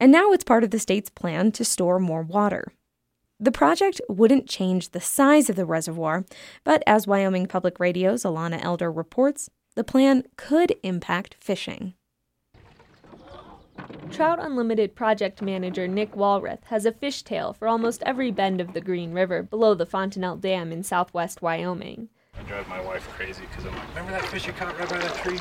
[0.00, 2.72] and now it's part of the state's plan to store more water.
[3.38, 6.24] The project wouldn't change the size of the reservoir,
[6.64, 11.94] but as Wyoming Public Radio's Alana Elder reports, the plan could impact fishing.
[14.10, 18.80] Trout Unlimited project manager Nick Walrath has a fishtail for almost every bend of the
[18.80, 22.08] Green River below the Fontenelle Dam in southwest Wyoming.
[22.38, 24.98] I drive my wife crazy because I'm like, remember that fish you caught right by
[24.98, 25.40] that tree?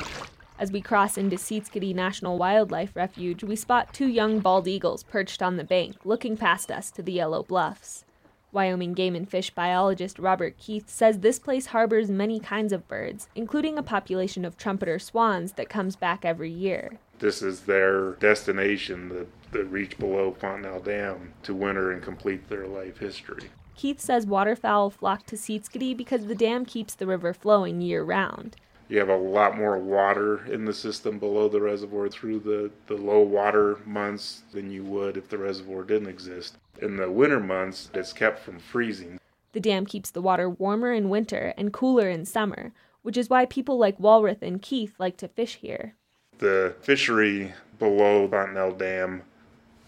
[0.58, 5.42] As we cross into Seedskadee National Wildlife Refuge, we spot two young bald eagles perched
[5.42, 8.04] on the bank, looking past us to the yellow bluffs.
[8.52, 13.28] Wyoming game and fish biologist Robert Keith says this place harbors many kinds of birds,
[13.34, 16.98] including a population of trumpeter swans that comes back every year.
[17.22, 22.66] This is their destination, the, the reach below Fontenelle Dam, to winter and complete their
[22.66, 23.48] life history.
[23.76, 28.56] Keith says waterfowl flock to Seedskadee because the dam keeps the river flowing year round.
[28.88, 33.00] You have a lot more water in the system below the reservoir through the, the
[33.00, 36.56] low water months than you would if the reservoir didn't exist.
[36.80, 39.20] In the winter months, it's kept from freezing.
[39.52, 43.46] The dam keeps the water warmer in winter and cooler in summer, which is why
[43.46, 45.94] people like Walrath and Keith like to fish here.
[46.42, 49.22] The fishery below Fontenelle Dam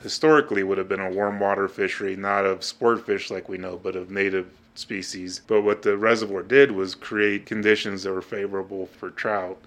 [0.01, 3.77] historically would have been a warm water fishery, not of sport fish like we know,
[3.77, 4.47] but of native
[4.77, 5.41] species.
[5.49, 9.61] But what the reservoir did was create conditions that were favorable for trout,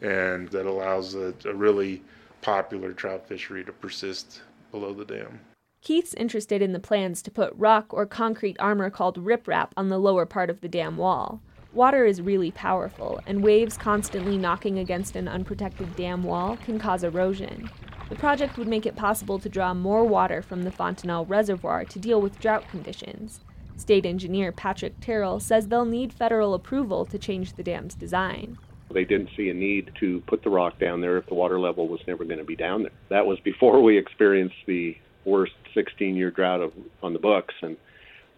[0.00, 2.04] and that allows a, a really
[2.40, 5.40] popular trout fishery to persist below the dam.
[5.82, 9.98] Keith's interested in the plans to put rock or concrete armor called riprap on the
[9.98, 11.42] lower part of the dam wall.
[11.74, 17.04] Water is really powerful, and waves constantly knocking against an unprotected dam wall can cause
[17.04, 17.68] erosion.
[18.08, 21.98] The project would make it possible to draw more water from the Fontenelle Reservoir to
[21.98, 23.40] deal with drought conditions.
[23.76, 28.56] State engineer Patrick Tyrrell says they'll need federal approval to change the dam's design.
[28.90, 31.86] They didn't see a need to put the rock down there if the water level
[31.86, 32.92] was never going to be down there.
[33.10, 34.96] That was before we experienced the
[35.26, 37.54] worst 16 year drought of, on the books.
[37.60, 37.76] And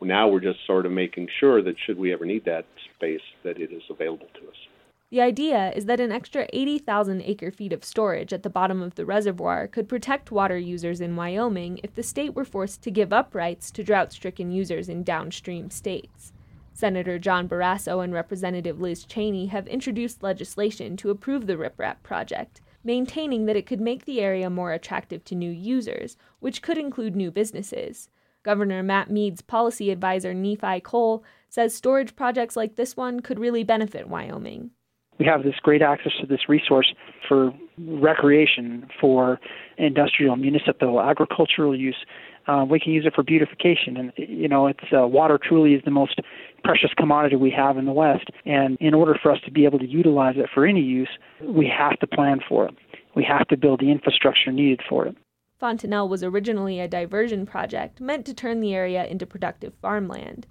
[0.08, 3.58] now we're just sort of making sure that should we ever need that space, that
[3.58, 4.56] it is available to us.
[5.10, 8.94] The idea is that an extra 80,000 acre feet of storage at the bottom of
[8.94, 13.12] the reservoir could protect water users in Wyoming if the state were forced to give
[13.12, 16.32] up rights to drought stricken users in downstream states.
[16.72, 22.60] Senator John Barrasso and Representative Liz Cheney have introduced legislation to approve the RipRap project,
[22.84, 27.16] maintaining that it could make the area more attractive to new users, which could include
[27.16, 28.08] new businesses.
[28.42, 33.64] Governor Matt Mead's policy advisor Nephi Cole says storage projects like this one could really
[33.64, 34.70] benefit Wyoming.
[35.18, 36.94] We have this great access to this resource
[37.28, 39.38] for recreation, for
[39.76, 42.06] industrial, municipal, agricultural use.
[42.46, 45.82] Uh, we can use it for beautification, and you know, it's uh, water truly is
[45.84, 46.20] the most
[46.64, 48.30] precious commodity we have in the West.
[48.46, 51.10] And in order for us to be able to utilize it for any use,
[51.46, 52.74] we have to plan for it.
[53.14, 55.16] We have to build the infrastructure needed for it.
[55.60, 60.46] Fontenelle was originally a diversion project meant to turn the area into productive farmland.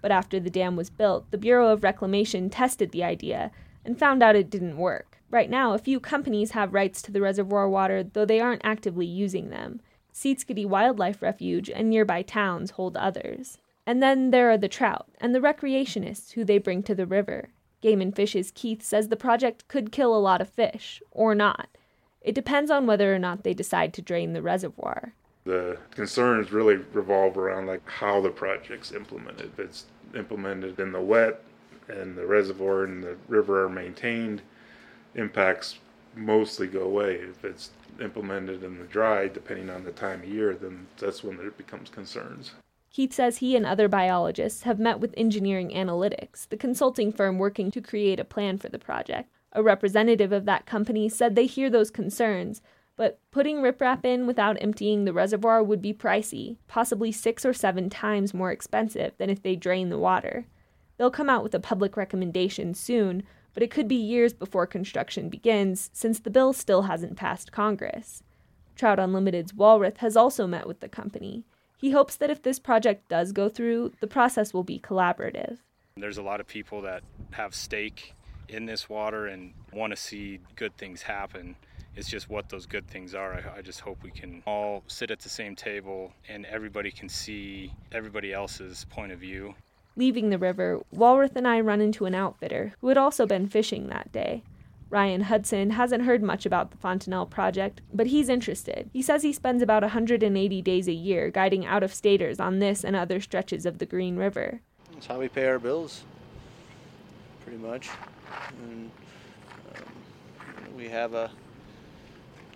[0.00, 3.50] But after the dam was built, the Bureau of Reclamation tested the idea
[3.84, 5.20] and found out it didn't work.
[5.30, 9.04] Right now, a few companies have rights to the reservoir water, though they aren't actively
[9.04, 9.82] using them.
[10.14, 13.58] Seedskadee Wildlife Refuge and nearby towns hold others.
[13.86, 17.50] And then there are the trout and the recreationists who they bring to the river.
[17.82, 21.68] Game and Fish's Keith says the project could kill a lot of fish, or not.
[22.24, 25.12] It depends on whether or not they decide to drain the reservoir.
[25.44, 29.52] The concerns really revolve around like how the project's implemented.
[29.52, 29.84] If it's
[30.16, 31.42] implemented in the wet
[31.86, 34.40] and the reservoir and the river are maintained,
[35.14, 35.78] impacts
[36.16, 37.16] mostly go away.
[37.16, 37.70] If it's
[38.00, 41.90] implemented in the dry, depending on the time of year, then that's when it becomes
[41.90, 42.52] concerns.
[42.90, 47.70] Keith says he and other biologists have met with Engineering Analytics, the consulting firm working
[47.72, 49.28] to create a plan for the project.
[49.54, 52.60] A representative of that company said they hear those concerns,
[52.96, 57.88] but putting riprap in without emptying the reservoir would be pricey, possibly six or seven
[57.88, 60.46] times more expensive than if they drain the water.
[60.96, 65.28] They'll come out with a public recommendation soon, but it could be years before construction
[65.28, 68.22] begins since the bill still hasn't passed Congress.
[68.76, 71.44] Trout Unlimited's Walrath has also met with the company.
[71.76, 75.58] He hopes that if this project does go through, the process will be collaborative.
[75.96, 77.02] There's a lot of people that
[77.32, 78.14] have stake
[78.54, 81.56] in this water and want to see good things happen.
[81.96, 83.34] It's just what those good things are.
[83.34, 87.08] I, I, just hope we can all sit at the same table and everybody can
[87.08, 89.54] see everybody else's point of view.
[89.96, 93.88] Leaving the river, Walrath and I run into an outfitter who had also been fishing
[93.88, 94.42] that day.
[94.90, 98.90] Ryan Hudson hasn't heard much about the Fontenelle project, but he's interested.
[98.92, 102.84] He says he spends about 180 days a year guiding out of staters on this
[102.84, 104.60] and other stretches of the Green River.
[104.92, 106.04] That's how we pay our bills,
[107.44, 107.88] pretty much.
[108.62, 108.90] And,
[109.74, 111.30] um, we have a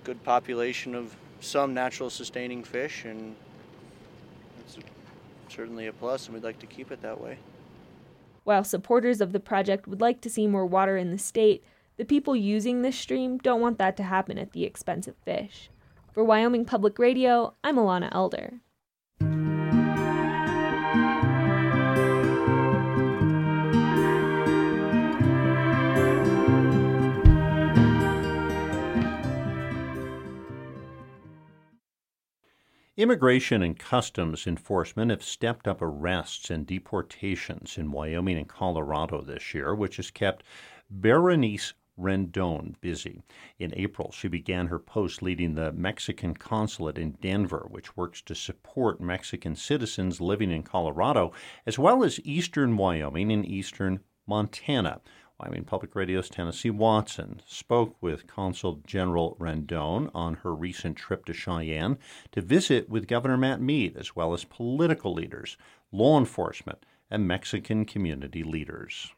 [0.05, 3.37] good population of some natural sustaining fish, and
[4.61, 4.79] it's
[5.49, 7.39] certainly a plus, and we'd like to keep it that way.
[8.45, 11.63] While supporters of the project would like to see more water in the state,
[11.97, 15.69] the people using this stream don't want that to happen at the expense of fish.
[16.13, 18.61] For Wyoming Public Radio, I'm Alana Elder.
[32.99, 39.55] Immigration and Customs Enforcement have stepped up arrests and deportations in Wyoming and Colorado this
[39.55, 40.43] year, which has kept
[40.91, 43.23] Berenice Rendon busy.
[43.57, 48.35] In April, she began her post leading the Mexican consulate in Denver, which works to
[48.35, 51.31] support Mexican citizens living in Colorado,
[51.67, 55.01] as well as eastern Wyoming and eastern Montana.
[55.41, 61.33] Wyoming Public Radio's Tennessee Watson spoke with Consul General Rendon on her recent trip to
[61.33, 61.97] Cheyenne
[62.33, 65.57] to visit with Governor Matt Mead, as well as political leaders,
[65.93, 69.13] law enforcement, and Mexican community leaders.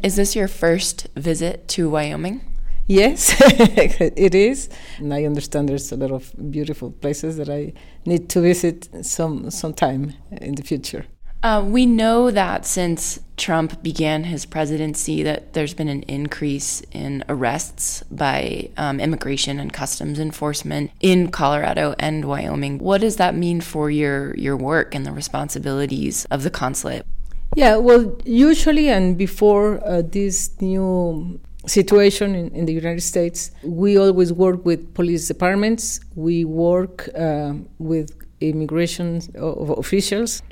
[0.00, 2.40] Is this your first visit to Wyoming?
[2.86, 4.68] Yes, it is.
[4.98, 7.72] And I understand there's a lot of beautiful places that I
[8.06, 11.06] need to visit some sometime in the future.
[11.40, 17.24] Uh, we know that since Trump began his presidency, that there's been an increase in
[17.28, 22.78] arrests by um, immigration and customs enforcement in Colorado and Wyoming.
[22.78, 27.06] What does that mean for your your work and the responsibilities of the consulate?
[27.54, 33.96] Yeah, well, usually and before uh, this new situation in, in, the United States, we
[33.96, 36.00] always work with police departments.
[36.14, 40.42] We work uh, with immigration officials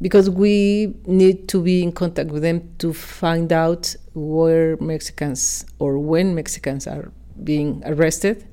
[0.00, 5.98] because we need to be in contact with them to find out where Mexicans or
[5.98, 8.46] when Mexicans are being arrested.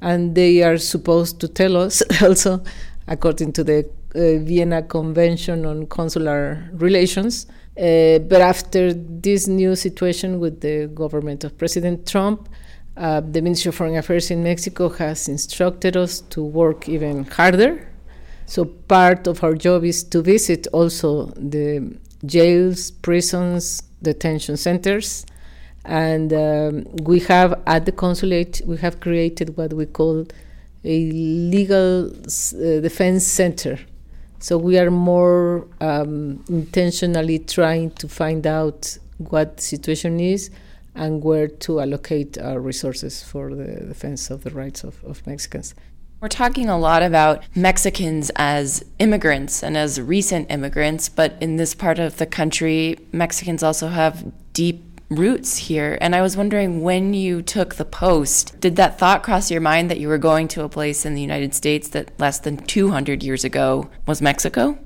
[0.00, 2.62] And they are supposed to tell us also,
[3.06, 7.46] according to the uh, Vienna Convention on Consular Relations.
[7.76, 12.48] Uh, but after this new situation with the government of President Trump,
[12.96, 17.89] uh, the Ministry of Foreign Affairs in Mexico has instructed us to work even harder
[18.50, 21.96] so part of our job is to visit also the
[22.26, 25.24] jails, prisons, detention centers,
[25.84, 30.26] and um, we have at the consulate we have created what we call
[30.82, 33.78] a legal uh, defense center.
[34.40, 40.50] So we are more um, intentionally trying to find out what the situation is
[40.96, 45.76] and where to allocate our resources for the defense of the rights of, of Mexicans.
[46.20, 51.74] We're talking a lot about Mexicans as immigrants and as recent immigrants, but in this
[51.74, 55.96] part of the country, Mexicans also have deep roots here.
[55.98, 59.90] And I was wondering when you took the post, did that thought cross your mind
[59.90, 63.22] that you were going to a place in the United States that less than 200
[63.22, 64.78] years ago was Mexico?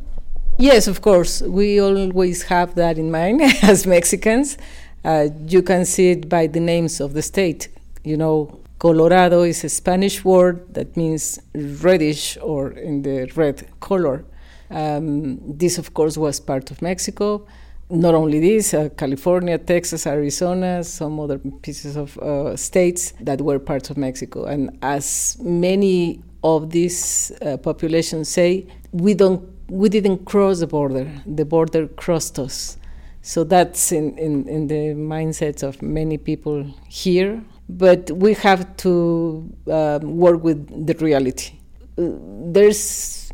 [0.56, 1.42] Yes, of course.
[1.42, 4.56] We always have that in mind as Mexicans.
[5.04, 7.70] Uh, you can see it by the names of the state.
[8.04, 14.26] You know, Colorado is a Spanish word that means reddish or in the red color.
[14.68, 17.46] Um, this, of course, was part of Mexico.
[17.88, 23.58] Not only this, uh, California, Texas, Arizona, some other pieces of uh, states that were
[23.58, 24.44] parts of Mexico.
[24.44, 31.10] And as many of these uh, populations say, we don't, we didn't cross the border.
[31.24, 32.76] The border crossed us.
[33.22, 39.50] So that's in, in, in the mindsets of many people here but we have to
[39.70, 41.52] um, work with the reality.
[41.96, 43.30] There's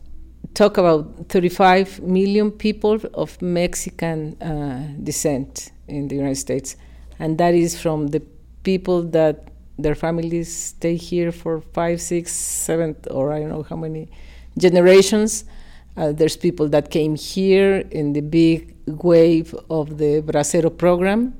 [0.54, 6.76] talk about 35 million people of Mexican uh, descent in the United States,
[7.18, 8.22] and that is from the
[8.62, 13.76] people that their families stay here for five, six, seven, or I don't know how
[13.76, 14.08] many
[14.58, 15.44] generations.
[15.96, 21.34] Uh, there's people that came here in the big wave of the Bracero program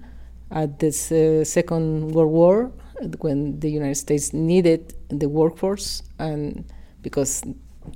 [0.50, 2.72] at the uh, Second World War
[3.20, 6.64] when the United States needed the workforce and
[7.02, 7.42] because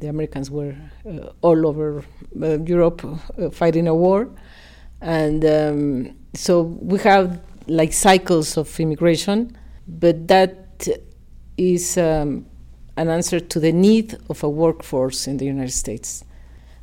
[0.00, 0.74] the Americans were
[1.06, 2.04] uh, all over
[2.42, 4.28] uh, Europe uh, fighting a war.
[5.00, 10.88] And um, so we have like cycles of immigration, but that
[11.56, 12.46] is um,
[12.96, 16.24] an answer to the need of a workforce in the United States.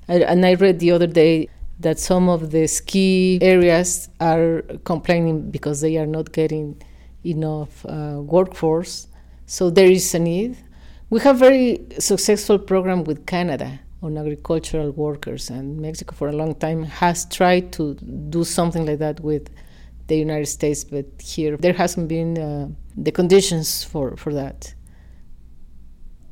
[0.08, 1.50] and I read the other day
[1.80, 6.82] that some of the ski areas are complaining because they are not getting
[7.24, 9.08] enough uh, workforce.
[9.46, 10.58] So there is a need.
[11.10, 16.56] We have very successful program with Canada on agricultural workers, and Mexico for a long
[16.56, 17.96] time has tried to
[18.30, 19.50] do something like that with
[20.08, 22.68] the United States, but here there hasn't been uh,
[22.98, 24.74] the conditions for, for that.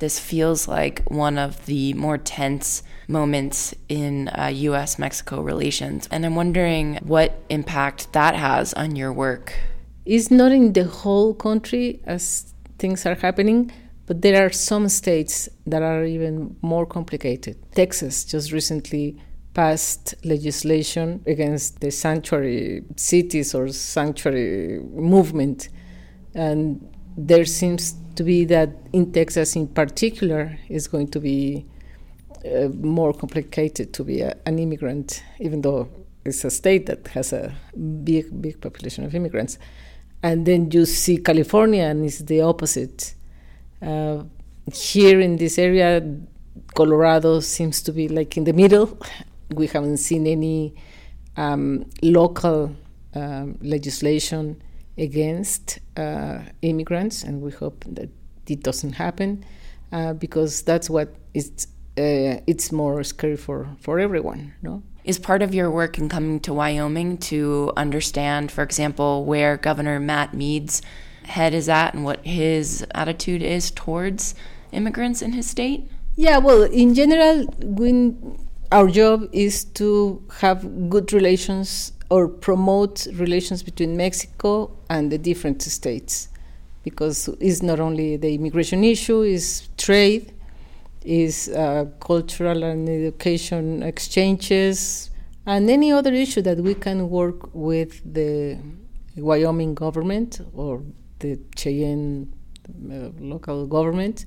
[0.00, 6.24] This feels like one of the more tense moments in uh, US Mexico relations, and
[6.26, 9.54] I'm wondering what impact that has on your work.
[10.10, 13.70] It's not in the whole country as things are happening,
[14.06, 17.56] but there are some states that are even more complicated.
[17.76, 19.22] Texas just recently
[19.54, 25.68] passed legislation against the sanctuary cities or sanctuary movement.
[26.34, 31.66] And there seems to be that in Texas, in particular, is going to be
[32.44, 35.88] uh, more complicated to be a, an immigrant, even though
[36.24, 37.54] it's a state that has a
[38.02, 39.56] big, big population of immigrants
[40.22, 43.14] and then you see California, and it's the opposite.
[43.80, 44.24] Uh,
[44.72, 46.02] here in this area,
[46.74, 48.98] Colorado seems to be like in the middle.
[49.52, 50.76] We haven't seen any
[51.36, 52.70] um, local
[53.16, 54.62] um, legislation
[54.96, 58.10] against uh, immigrants, and we hope that
[58.46, 59.44] it doesn't happen
[59.90, 61.66] uh, because that's what it's
[61.98, 66.40] uh, it's more scary for for everyone, no is part of your work in coming
[66.40, 70.82] to Wyoming to understand, for example, where Governor Matt Mead's
[71.24, 74.34] head is at and what his attitude is towards
[74.72, 75.88] immigrants in his state?
[76.16, 77.46] Yeah, well, in general,
[78.72, 85.62] our job is to have good relations or promote relations between Mexico and the different
[85.62, 86.28] states
[86.82, 90.32] because it's not only the immigration issue, it's trade,
[91.04, 95.10] is uh, cultural and education exchanges,
[95.46, 98.58] and any other issue that we can work with the
[99.16, 100.82] Wyoming government or
[101.18, 102.32] the Cheyenne
[102.68, 104.26] uh, local government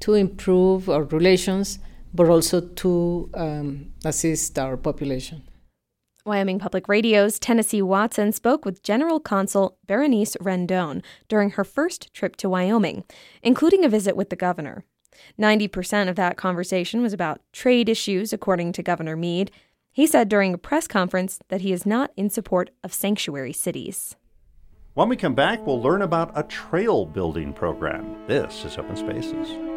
[0.00, 1.78] to improve our relations,
[2.12, 5.42] but also to um, assist our population.
[6.26, 12.36] Wyoming Public Radio's Tennessee Watson spoke with General Consul Berenice Rendon during her first trip
[12.36, 13.04] to Wyoming,
[13.42, 14.84] including a visit with the governor.
[15.40, 19.50] 90% of that conversation was about trade issues, according to Governor Mead.
[19.92, 24.16] He said during a press conference that he is not in support of sanctuary cities.
[24.94, 28.16] When we come back, we'll learn about a trail building program.
[28.26, 29.73] This is Open Spaces.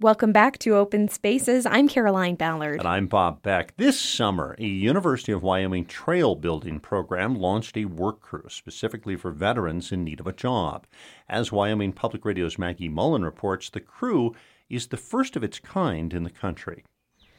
[0.00, 1.66] Welcome back to Open Spaces.
[1.66, 2.80] I'm Caroline Ballard.
[2.80, 3.76] And I'm Bob Beck.
[3.76, 9.30] This summer, a University of Wyoming trail building program launched a work crew specifically for
[9.30, 10.88] veterans in need of a job.
[11.28, 14.34] As Wyoming Public Radio's Maggie Mullen reports, the crew
[14.68, 16.82] is the first of its kind in the country.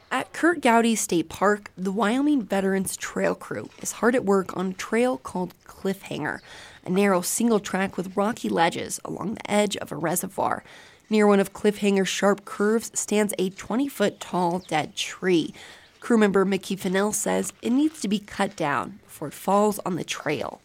[0.09, 4.67] At Curt Gowdy State Park, the Wyoming Veterans Trail Crew is hard at work on
[4.67, 6.39] a trail called Cliffhanger,
[6.85, 10.63] a narrow single track with rocky ledges along the edge of a reservoir.
[11.07, 15.53] Near one of Cliffhanger's sharp curves stands a 20 foot tall dead tree.
[15.99, 19.95] Crew member Mickey Fennell says it needs to be cut down before it falls on
[19.95, 20.61] the trail.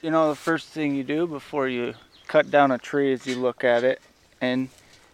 [0.00, 1.94] You know, the first thing you do before you
[2.26, 4.00] cut down a tree is you look at it
[4.40, 4.70] and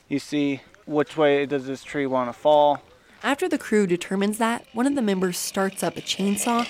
[0.08, 2.80] you see which way does this tree want to fall.
[3.22, 6.66] After the crew determines that, one of the members starts up a chainsaw,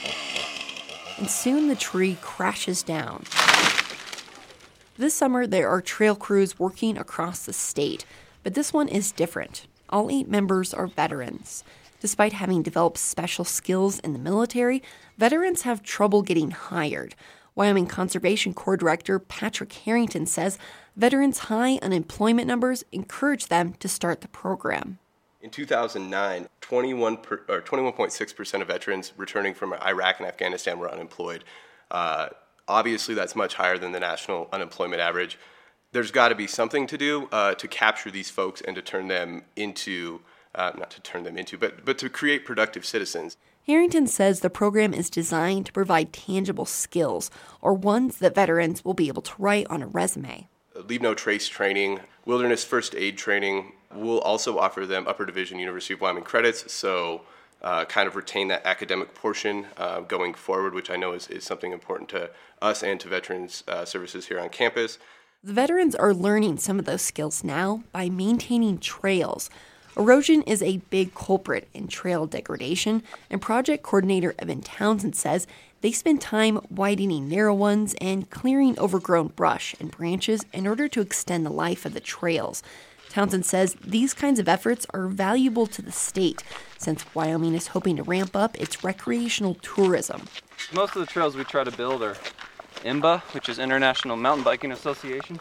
[1.18, 3.24] and soon the tree crashes down.
[4.98, 8.04] This summer, there are trail crews working across the state,
[8.42, 9.68] but this one is different.
[9.88, 11.62] All eight members are veterans.
[12.00, 14.82] Despite having developed special skills in the military,
[15.16, 17.14] veterans have trouble getting hired.
[17.54, 20.58] Wyoming Conservation Corps Director Patrick Harrington says
[20.96, 24.98] veterans' high unemployment numbers encourage them to start the program.
[25.40, 31.44] In 2009, 21 per, or 21.6% of veterans returning from Iraq and Afghanistan were unemployed.
[31.88, 32.30] Uh,
[32.68, 35.38] Obviously, that's much higher than the national unemployment average.
[35.92, 39.08] There's got to be something to do uh, to capture these folks and to turn
[39.08, 40.20] them into,
[40.54, 43.38] uh, not to turn them into, but, but to create productive citizens.
[43.66, 48.94] Harrington says the program is designed to provide tangible skills or ones that veterans will
[48.94, 50.48] be able to write on a resume.
[50.74, 53.72] Leave no trace training, wilderness first aid training.
[53.94, 57.22] We'll also offer them Upper Division University of Wyoming credits, so
[57.62, 61.44] uh, kind of retain that academic portion uh, going forward, which I know is, is
[61.44, 62.30] something important to
[62.62, 64.98] us and to Veterans uh, Services here on campus.
[65.42, 69.50] The veterans are learning some of those skills now by maintaining trails.
[69.96, 75.46] Erosion is a big culprit in trail degradation, and project coordinator Evan Townsend says
[75.80, 81.00] they spend time widening narrow ones and clearing overgrown brush and branches in order to
[81.00, 82.62] extend the life of the trails.
[83.08, 86.42] Townsend says these kinds of efforts are valuable to the state
[86.76, 90.26] since Wyoming is hoping to ramp up its recreational tourism.
[90.72, 92.16] Most of the trails we try to build are
[92.84, 95.40] IMBA, which is International Mountain Biking Association,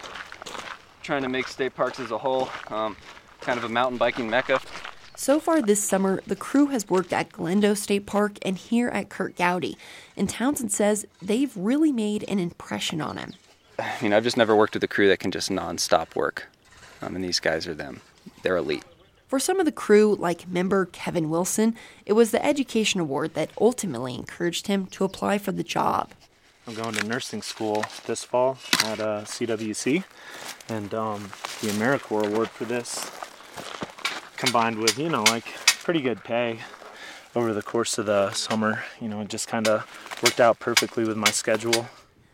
[1.03, 2.95] trying to make state parks as a whole um,
[3.41, 4.59] kind of a mountain biking mecca.
[5.15, 9.09] So far this summer, the crew has worked at Glendo State Park and here at
[9.09, 9.77] Curt Gowdy,
[10.15, 13.33] and Townsend says they've really made an impression on him.
[13.79, 16.47] I mean, I've just never worked with a crew that can just nonstop work.
[17.01, 18.01] Um, and these guys are them.
[18.43, 18.83] They're elite.
[19.27, 21.75] For some of the crew, like member Kevin Wilson,
[22.05, 26.11] it was the education award that ultimately encouraged him to apply for the job.
[26.65, 30.03] I'm going to nursing school this fall at uh, CWC,
[30.69, 31.23] and um,
[31.61, 33.09] the AmeriCorps award for this,
[34.37, 35.45] combined with you know like
[35.83, 36.59] pretty good pay
[37.37, 39.85] over the course of the summer, you know, it just kind of
[40.23, 41.87] worked out perfectly with my schedule.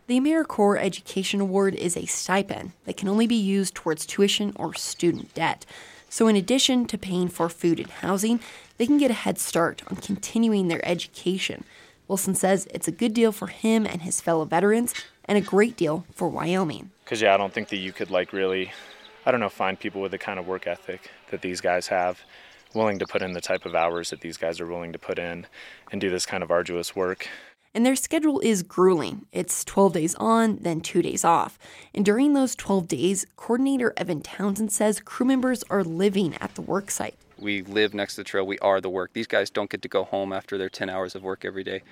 [0.06, 4.74] The AmeriCorps Education Award is a stipend that can only be used towards tuition or
[4.74, 5.64] student debt.
[6.10, 8.40] So, in addition to paying for food and housing,
[8.76, 11.64] they can get a head start on continuing their education.
[12.06, 14.92] Wilson says it's a good deal for him and his fellow veterans
[15.24, 16.90] and a great deal for Wyoming.
[17.02, 18.72] Because, yeah, I don't think that you could, like, really,
[19.24, 22.20] I don't know, find people with the kind of work ethic that these guys have,
[22.74, 25.18] willing to put in the type of hours that these guys are willing to put
[25.18, 25.46] in
[25.90, 27.26] and do this kind of arduous work
[27.74, 29.26] and their schedule is grueling.
[29.32, 31.58] It's 12 days on, then two days off.
[31.92, 36.62] And during those 12 days, coordinator Evan Townsend says crew members are living at the
[36.62, 37.16] work site.
[37.38, 39.12] We live next to the trail, we are the work.
[39.12, 41.82] These guys don't get to go home after their 10 hours of work every day,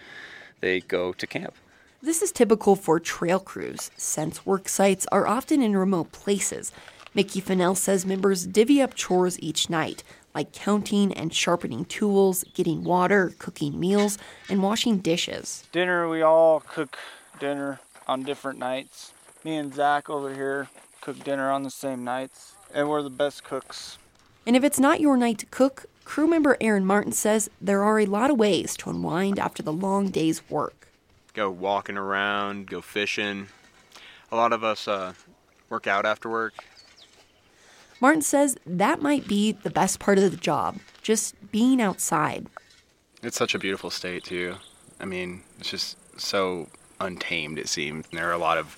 [0.60, 1.54] they go to camp.
[2.00, 6.72] This is typical for trail crews, since work sites are often in remote places.
[7.14, 10.02] Mickey Fennell says members divvy up chores each night,
[10.34, 14.18] like counting and sharpening tools, getting water, cooking meals,
[14.48, 15.64] and washing dishes.
[15.72, 16.98] Dinner, we all cook
[17.38, 19.12] dinner on different nights.
[19.44, 20.68] Me and Zach over here
[21.00, 23.98] cook dinner on the same nights, and we're the best cooks.
[24.46, 27.98] And if it's not your night to cook, crew member Aaron Martin says there are
[27.98, 30.88] a lot of ways to unwind after the long day's work.
[31.34, 33.48] Go walking around, go fishing.
[34.30, 35.14] A lot of us uh,
[35.68, 36.54] work out after work.
[38.02, 42.48] Martin says that might be the best part of the job, just being outside.
[43.22, 44.56] It's such a beautiful state, too.
[44.98, 46.66] I mean, it's just so
[47.00, 48.08] untamed, it seems.
[48.08, 48.76] There are a lot of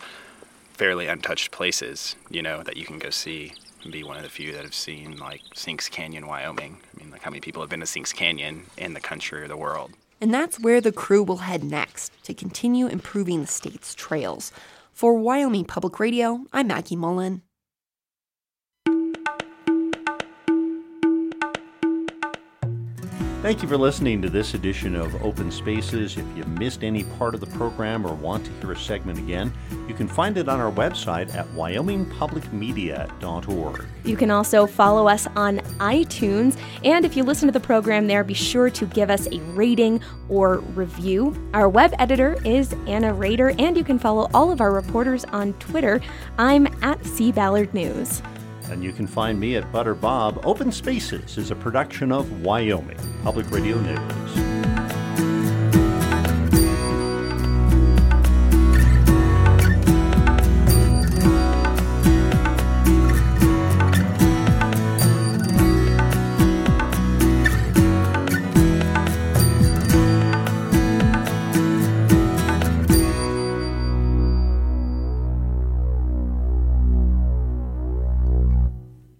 [0.74, 4.28] fairly untouched places, you know, that you can go see and be one of the
[4.28, 6.76] few that have seen, like Sinks Canyon, Wyoming.
[6.94, 9.48] I mean, like how many people have been to Sinks Canyon in the country or
[9.48, 9.92] the world?
[10.20, 14.52] And that's where the crew will head next to continue improving the state's trails.
[14.92, 17.40] For Wyoming Public Radio, I'm Maggie Mullen.
[23.44, 26.16] Thank you for listening to this edition of Open Spaces.
[26.16, 29.52] If you missed any part of the program or want to hear a segment again,
[29.86, 33.84] you can find it on our website at wyomingpublicmedia.org.
[34.02, 38.24] You can also follow us on iTunes, and if you listen to the program there,
[38.24, 41.36] be sure to give us a rating or review.
[41.52, 45.52] Our web editor is Anna Rader, and you can follow all of our reporters on
[45.58, 46.00] Twitter.
[46.38, 48.22] I'm at C Ballard News.
[48.70, 50.40] And you can find me at Butter Bob.
[50.44, 54.63] Open Spaces is a production of Wyoming Public Radio News.